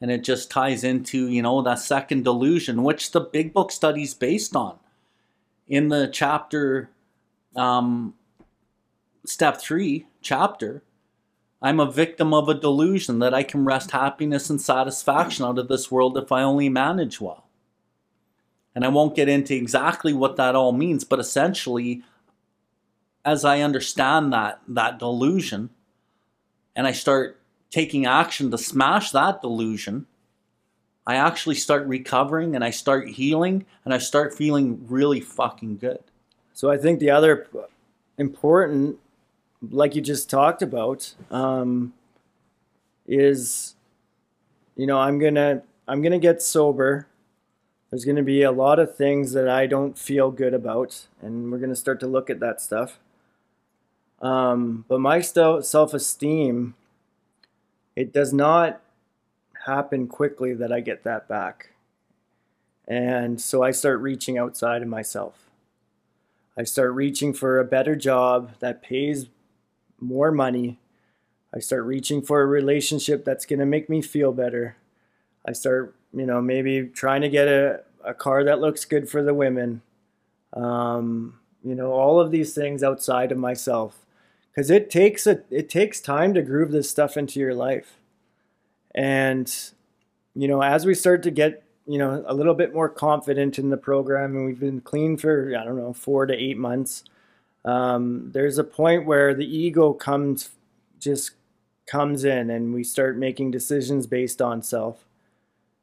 [0.00, 4.12] And it just ties into, you know, that second delusion, which the big book study's
[4.12, 4.78] based on.
[5.66, 6.90] In the chapter,
[7.56, 8.14] um,
[9.24, 10.82] step three chapter,
[11.62, 15.68] I'm a victim of a delusion that I can wrest happiness and satisfaction out of
[15.68, 17.46] this world if I only manage well.
[18.74, 22.02] And I won't get into exactly what that all means, but essentially,
[23.24, 25.70] as I understand that, that delusion,
[26.76, 30.06] and I start taking action to smash that delusion,
[31.06, 36.02] I actually start recovering and I start healing and I start feeling really fucking good.
[36.52, 37.46] So I think the other
[38.16, 38.98] important
[39.70, 41.94] like you just talked about, um,
[43.06, 43.74] is,
[44.76, 47.06] you know, I'm gonna I'm gonna get sober.
[47.90, 51.58] There's gonna be a lot of things that I don't feel good about, and we're
[51.58, 52.98] gonna start to look at that stuff.
[54.24, 56.74] Um, but my self esteem,
[57.94, 58.80] it does not
[59.66, 61.74] happen quickly that I get that back.
[62.88, 65.50] And so I start reaching outside of myself.
[66.56, 69.26] I start reaching for a better job that pays
[70.00, 70.78] more money.
[71.54, 74.76] I start reaching for a relationship that's going to make me feel better.
[75.44, 79.22] I start, you know, maybe trying to get a, a car that looks good for
[79.22, 79.82] the women.
[80.54, 84.03] Um, you know, all of these things outside of myself.
[84.54, 87.98] Because it takes a it takes time to groove this stuff into your life.
[88.94, 89.52] And,
[90.34, 93.70] you know, as we start to get, you know, a little bit more confident in
[93.70, 97.02] the program and we've been clean for, I don't know, four to eight months
[97.64, 100.50] um, there's a point where the ego comes
[100.98, 101.32] just
[101.86, 105.04] comes in and we start making decisions based on self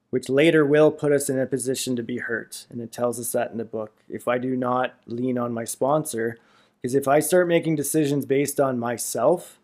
[0.09, 3.31] which later will put us in a position to be hurt and it tells us
[3.31, 6.37] that in the book if i do not lean on my sponsor
[6.81, 9.59] because if i start making decisions based on myself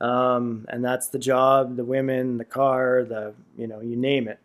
[0.00, 4.38] um, and that's the job the women the car the you know you name it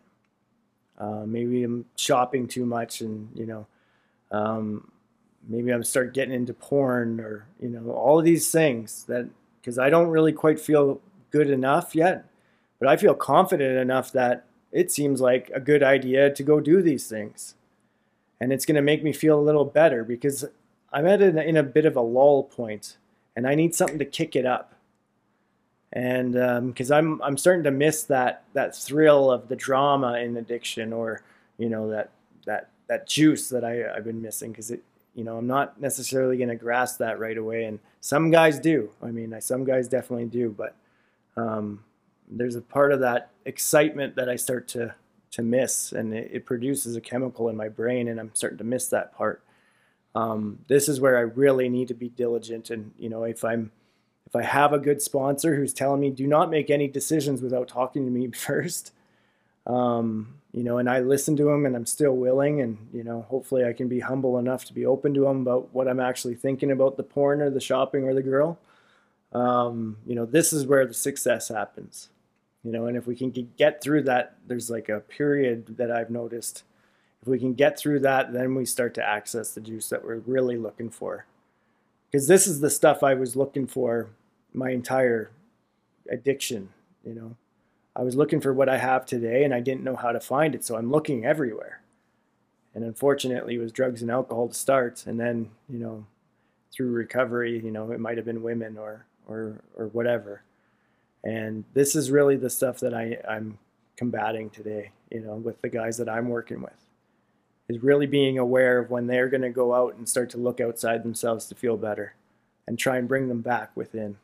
[0.99, 3.65] uh, maybe i'm shopping too much and you know
[4.31, 4.91] um,
[5.47, 9.27] maybe I'm start getting into porn or you know all of these things that
[9.59, 12.25] because I don't really quite feel good enough yet,
[12.79, 16.81] but I feel confident enough that it seems like a good idea to go do
[16.81, 17.55] these things,
[18.39, 20.45] and it's going to make me feel a little better because
[20.91, 22.97] I'm at a, in a bit of a lull point,
[23.35, 24.73] and I need something to kick it up.
[25.91, 26.33] And
[26.67, 30.93] because um, I'm I'm starting to miss that that thrill of the drama in addiction,
[30.93, 31.23] or
[31.57, 32.11] you know that
[32.45, 34.83] that that juice that I, I've been missing because it
[35.19, 37.65] you know, I'm not necessarily going to grasp that right away.
[37.65, 38.91] And some guys do.
[39.01, 40.55] I mean, some guys definitely do.
[40.57, 40.75] But
[41.35, 41.83] um,
[42.29, 44.95] there's a part of that excitement that I start to
[45.31, 48.63] to miss, and it, it, produces a chemical in my brain, and I'm starting to
[48.63, 49.43] miss that part.
[50.15, 53.71] Um, this is where I really need to be diligent, and you know, if I'm
[54.29, 57.67] if I have a good sponsor who's telling me do not make any decisions without
[57.67, 58.93] talking to me first,
[59.65, 63.25] um, you know, and I listen to him and I'm still willing and, you know,
[63.29, 66.35] hopefully I can be humble enough to be open to him about what I'm actually
[66.35, 68.59] thinking about the porn or the shopping or the girl.
[69.31, 72.09] Um, you know, this is where the success happens,
[72.63, 76.09] you know, and if we can get through that, there's like a period that I've
[76.09, 76.63] noticed.
[77.21, 80.19] If we can get through that, then we start to access the juice that we're
[80.19, 81.25] really looking for.
[82.09, 84.09] Because this is the stuff I was looking for
[84.53, 85.31] my entire
[86.09, 86.69] addiction,
[87.05, 87.35] you know.
[87.95, 90.55] I was looking for what I have today and I didn't know how to find
[90.55, 91.81] it, so I'm looking everywhere.
[92.73, 96.05] And unfortunately, it was drugs and alcohol to start, and then you know,
[96.71, 100.43] through recovery, you know, it might have been women or or or whatever.
[101.23, 103.57] And this is really the stuff that I I'm
[103.97, 106.88] combating today, you know, with the guys that I'm working with.
[107.69, 110.59] Is really being aware of when they're going to go out and start to look
[110.59, 112.15] outside themselves to feel better
[112.67, 114.17] and try and bring them back within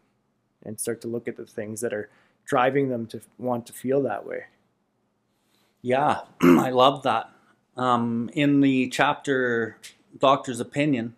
[0.66, 2.10] and start to look at the things that are
[2.44, 4.46] driving them to want to feel that way.
[5.84, 7.30] Yeah, I love that.
[7.78, 9.78] Um, in the chapter
[10.18, 11.16] Doctor's Opinion,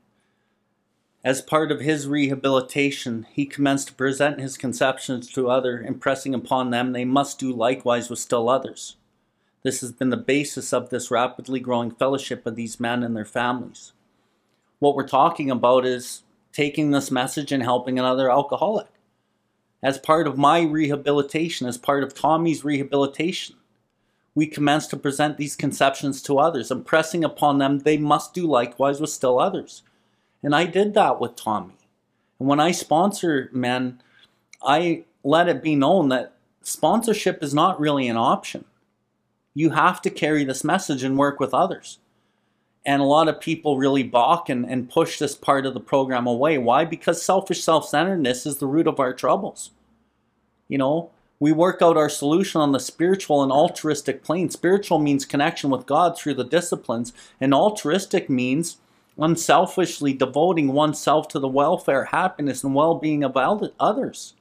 [1.24, 6.72] as part of his rehabilitation, he commenced to present his conceptions to others, impressing upon
[6.72, 8.98] them they must do likewise with still others.
[9.68, 13.26] This has been the basis of this rapidly growing fellowship of these men and their
[13.26, 13.92] families.
[14.80, 18.88] What we're talking about is taking this message and helping another alcoholic.
[19.84, 23.58] As part of my rehabilitation, as part of Tommy's rehabilitation,
[24.34, 29.02] we commence to present these conceptions to others, impressing upon them they must do likewise
[29.02, 29.84] with still others.
[30.42, 31.76] And I did that with Tommy.
[32.40, 34.02] And when I sponsor men,
[34.64, 38.64] I let it be known that sponsorship is not really an option.
[39.58, 41.98] You have to carry this message and work with others.
[42.86, 46.28] And a lot of people really balk and, and push this part of the program
[46.28, 46.60] away.
[46.60, 46.86] Why?
[46.86, 49.72] Because selfish self centeredness is the root of our troubles.
[50.68, 54.52] You know, we work out our solution on the spiritual and altruistic plane.
[54.52, 58.78] Spiritual means connection with God through the disciplines, and altruistic means
[59.18, 64.36] unselfishly devoting oneself to the welfare, happiness, and well being of others.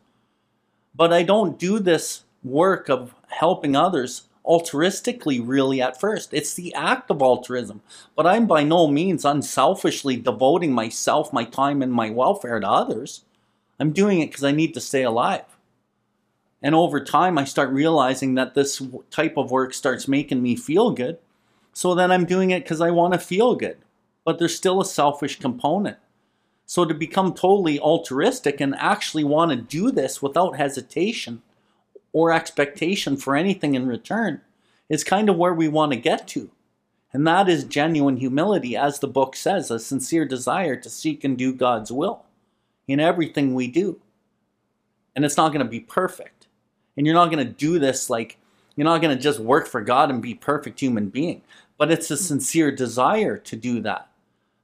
[0.95, 6.32] But I don't do this work of helping others altruistically, really, at first.
[6.32, 7.82] It's the act of altruism.
[8.14, 13.24] But I'm by no means unselfishly devoting myself, my time, and my welfare to others.
[13.78, 15.44] I'm doing it because I need to stay alive.
[16.62, 20.90] And over time, I start realizing that this type of work starts making me feel
[20.90, 21.18] good.
[21.72, 23.76] So then I'm doing it because I want to feel good.
[24.24, 25.99] But there's still a selfish component.
[26.64, 31.42] So to become totally altruistic and actually want to do this without hesitation
[32.17, 34.41] or expectation for anything in return
[34.89, 36.51] is kind of where we want to get to.
[37.12, 41.37] And that is genuine humility, as the book says, a sincere desire to seek and
[41.37, 42.25] do God's will
[42.89, 44.01] in everything we do.
[45.14, 46.47] And it's not going to be perfect.
[46.97, 48.39] And you're not going to do this like,
[48.77, 51.43] you're not going to just work for God and be perfect human being.
[51.77, 54.09] But it's a sincere desire to do that.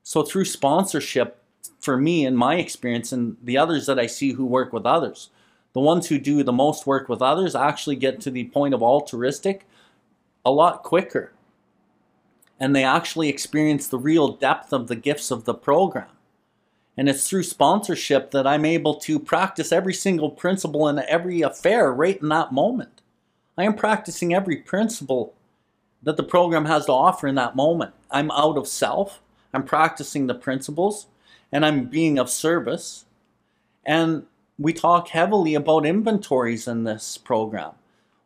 [0.03, 1.39] So through sponsorship,
[1.81, 5.29] for me in my experience and the others that I see who work with others,
[5.73, 8.83] the ones who do the most work with others actually get to the point of
[8.83, 9.67] altruistic
[10.45, 11.33] a lot quicker.
[12.61, 16.09] And they actually experience the real depth of the gifts of the program.
[16.97, 21.93] And it's through sponsorship that I'm able to practice every single principle in every affair
[21.93, 23.01] right in that moment.
[23.57, 25.35] I am practicing every principle
[26.03, 27.95] that the program has to offer in that moment.
[28.11, 29.23] I'm out of self.
[29.55, 31.07] I'm practicing the principles
[31.51, 33.05] and I'm being of service.
[33.85, 34.27] And
[34.59, 37.73] we talk heavily about inventories in this program.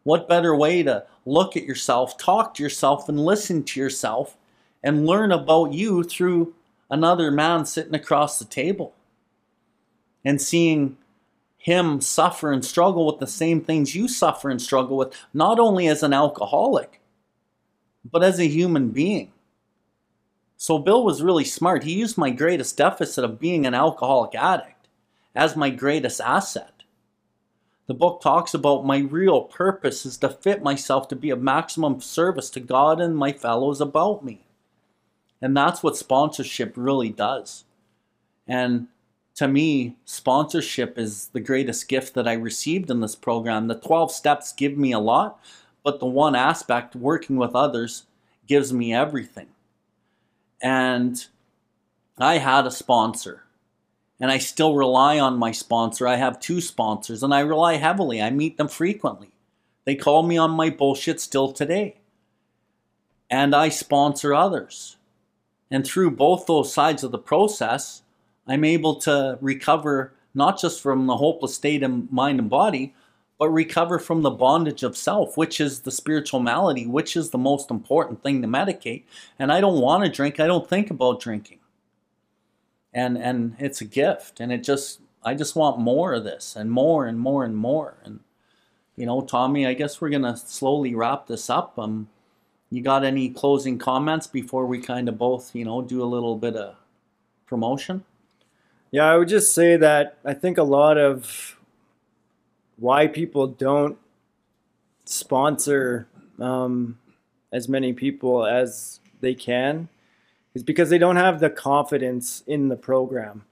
[0.03, 4.37] What better way to look at yourself, talk to yourself, and listen to yourself
[4.83, 6.55] and learn about you through
[6.91, 8.95] another man sitting across the table
[10.25, 10.97] and seeing
[11.57, 15.89] him suffer and struggle with the same things you suffer and struggle with, not only
[15.89, 17.01] as an alcoholic,
[18.09, 19.33] but as a human being.
[20.57, 21.83] So Bill was really smart.
[21.83, 24.76] He used my greatest deficit of being an alcoholic addict
[25.37, 26.83] as my greatest asset.
[27.87, 32.01] The book talks about my real purpose is to fit myself to be of maximum
[32.01, 34.47] service to God and my fellows about me.
[35.41, 37.65] And that's what sponsorship really does.
[38.49, 38.89] And
[39.37, 43.69] to me, sponsorship is the greatest gift that I received in this program.
[43.69, 45.39] The 12 steps give me a lot,
[45.85, 48.07] but the one aspect, working with others,
[48.47, 49.49] gives me everything.
[50.61, 51.25] And
[52.19, 53.46] I had a sponsor.
[54.19, 56.07] And I still rely on my sponsor.
[56.09, 58.23] I have two sponsors and I rely heavily.
[58.23, 59.31] I meet them frequently.
[59.85, 62.01] They call me on my bullshit still today.
[63.29, 64.97] And I sponsor others.
[65.71, 68.03] And through both those sides of the process,
[68.47, 72.95] I'm able to recover not just from the hopeless state of mind and body,
[73.39, 77.39] but recover from the bondage of self, which is the spiritual malady, which is the
[77.39, 79.05] most important thing to medicate.
[79.39, 81.59] And I don't want to drink, I don't think about drinking.
[82.97, 84.41] And and it's a gift.
[84.41, 87.99] And it just I just want more of this and more and more and more.
[88.03, 88.21] And
[88.97, 91.79] you know, Tommy, I guess we're gonna slowly wrap this up.
[91.79, 92.09] Um
[92.71, 96.37] you got any closing comments before we kind of both, you know, do a little
[96.37, 96.75] bit of
[97.47, 98.05] promotion?
[98.91, 101.59] Yeah, I would just say that I think a lot of
[102.77, 103.99] why people don't
[105.05, 106.09] sponsor
[106.41, 106.99] um,
[107.53, 109.89] as many people as they can
[110.57, 113.45] is because they don't have the confidence in the program.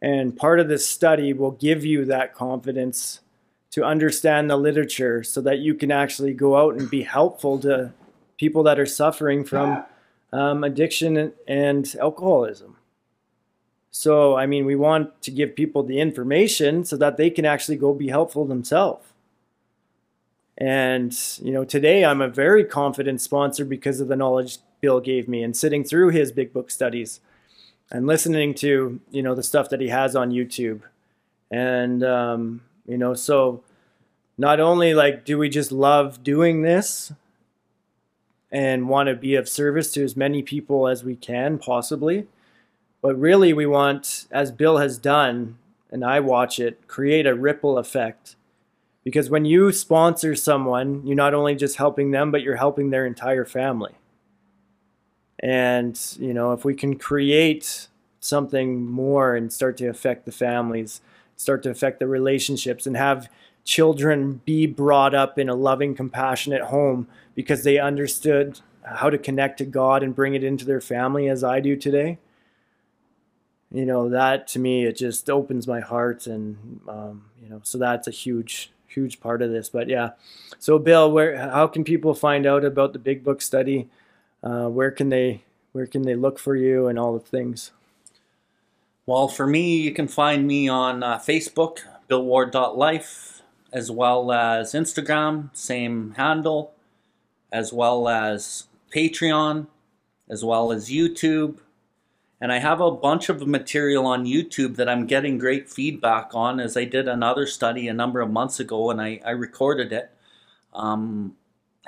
[0.00, 3.20] And part of this study will give you that confidence
[3.72, 7.92] to understand the literature so that you can actually go out and be helpful to
[8.38, 9.84] people that are suffering from
[10.32, 12.78] um, addiction and alcoholism.
[13.90, 17.76] So, I mean, we want to give people the information so that they can actually
[17.76, 19.04] go be helpful themselves.
[20.56, 25.28] And, you know, today I'm a very confident sponsor because of the knowledge Bill gave
[25.28, 27.20] me and sitting through his big book studies
[27.90, 30.82] and listening to, you know, the stuff that he has on YouTube.
[31.50, 33.62] And, um, you know, so
[34.36, 37.12] not only like do we just love doing this,
[38.50, 42.26] and want to be of service to as many people as we can possibly.
[43.00, 45.58] But really, we want, as Bill has done,
[45.90, 48.36] and I watch it, create a ripple effect.
[49.04, 53.06] Because when you sponsor someone, you're not only just helping them, but you're helping their
[53.06, 53.92] entire family.
[55.40, 57.88] And, you know, if we can create
[58.20, 61.00] something more and start to affect the families,
[61.36, 63.28] start to affect the relationships, and have
[63.64, 69.58] children be brought up in a loving, compassionate home because they understood how to connect
[69.58, 72.18] to God and bring it into their family as I do today.
[73.70, 76.26] You know, that to me, it just opens my heart.
[76.26, 79.68] And, um, you know, so that's a huge, huge part of this.
[79.68, 80.12] But yeah.
[80.58, 83.88] So, Bill, where, how can people find out about the Big Book study?
[84.42, 87.72] Uh, where can they, where can they look for you and all the things?
[89.06, 91.78] Well, for me, you can find me on uh, Facebook,
[92.08, 96.72] billward.life as well as Instagram, same handle,
[97.52, 98.64] as well as
[98.94, 99.66] Patreon,
[100.28, 101.58] as well as YouTube.
[102.40, 106.60] And I have a bunch of material on YouTube that I'm getting great feedback on
[106.60, 110.10] as I did another study a number of months ago and I, I recorded it
[110.72, 111.34] um,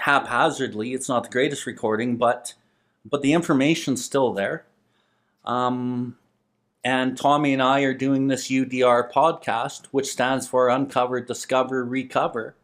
[0.00, 0.94] haphazardly.
[0.94, 2.54] It's not the greatest recording, but
[3.04, 4.64] but the information's still there.
[5.44, 6.18] Um,
[6.84, 12.54] and Tommy and I are doing this UDR podcast, which stands for Uncover, Discover, Recover.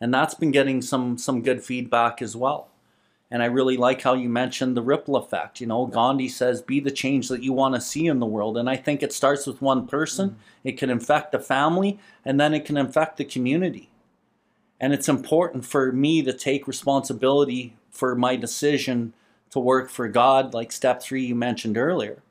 [0.00, 2.68] And that's been getting some some good feedback as well.
[3.30, 5.60] And I really like how you mentioned the ripple effect.
[5.60, 8.56] You know, Gandhi says, be the change that you want to see in the world.
[8.56, 10.30] And I think it starts with one person.
[10.30, 10.68] Mm-hmm.
[10.68, 13.90] It can infect a family, and then it can infect the community.
[14.80, 19.12] And it's important for me to take responsibility for my decision
[19.50, 22.22] to work for God, like step three you mentioned earlier.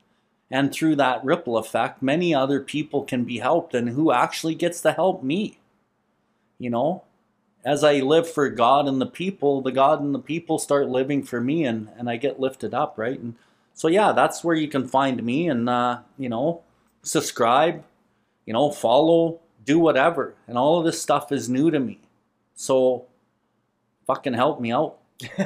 [0.50, 3.74] And through that ripple effect, many other people can be helped.
[3.74, 5.58] And who actually gets to help me?
[6.58, 7.02] You know,
[7.64, 11.22] as I live for God and the people, the God and the people start living
[11.22, 13.18] for me and, and I get lifted up, right?
[13.18, 13.34] And
[13.74, 16.62] so, yeah, that's where you can find me and, uh, you know,
[17.02, 17.84] subscribe,
[18.46, 20.34] you know, follow, do whatever.
[20.46, 22.00] And all of this stuff is new to me.
[22.60, 23.06] So,
[24.08, 24.98] fucking help me out.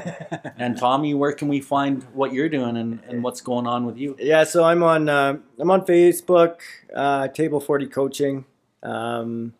[0.56, 3.98] and Tommy, where can we find what you're doing and, and what's going on with
[3.98, 4.16] you?
[4.18, 6.60] Yeah, so I'm on uh, I'm on Facebook,
[6.96, 8.46] uh, Table Forty Coaching,
[8.82, 9.52] um,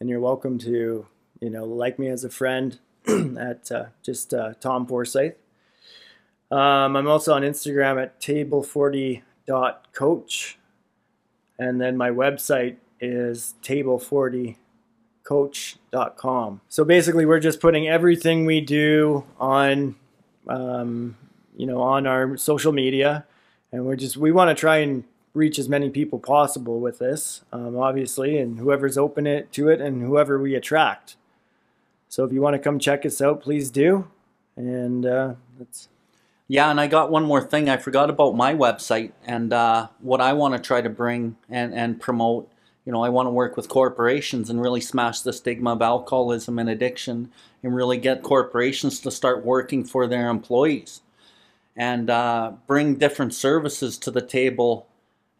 [0.00, 1.06] and you're welcome to
[1.40, 2.80] you know like me as a friend
[3.38, 5.36] at uh, just uh, Tom Forsyth.
[6.50, 10.58] Um, I'm also on Instagram at table40.coach,
[11.56, 14.56] and then my website is table40
[15.30, 16.60] coach.com.
[16.68, 19.94] So basically, we're just putting everything we do on,
[20.48, 21.16] um,
[21.56, 23.24] you know, on our social media,
[23.70, 27.44] and we're just we want to try and reach as many people possible with this,
[27.52, 31.14] um, obviously, and whoever's open it to it, and whoever we attract.
[32.08, 34.08] So if you want to come check us out, please do,
[34.56, 35.88] and uh, that's.
[36.48, 37.68] Yeah, and I got one more thing.
[37.68, 41.72] I forgot about my website and uh, what I want to try to bring and,
[41.72, 42.50] and promote
[42.84, 46.58] you know, I want to work with corporations and really smash the stigma of alcoholism
[46.58, 47.30] and addiction
[47.62, 51.02] and really get corporations to start working for their employees
[51.76, 54.86] and uh, bring different services to the table.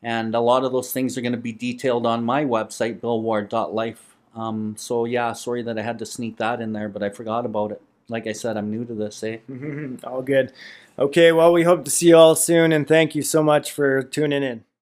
[0.02, 4.16] And a lot of those things are going to be detailed on my website, billward.life.
[4.34, 7.44] Um, so, yeah, sorry that I had to sneak that in there, but I forgot
[7.44, 7.82] about it.
[8.08, 9.38] Like I said, I'm new to this, eh?
[10.04, 10.52] all good.
[10.98, 14.02] Okay, well, we hope to see you all soon, and thank you so much for
[14.02, 14.64] tuning in.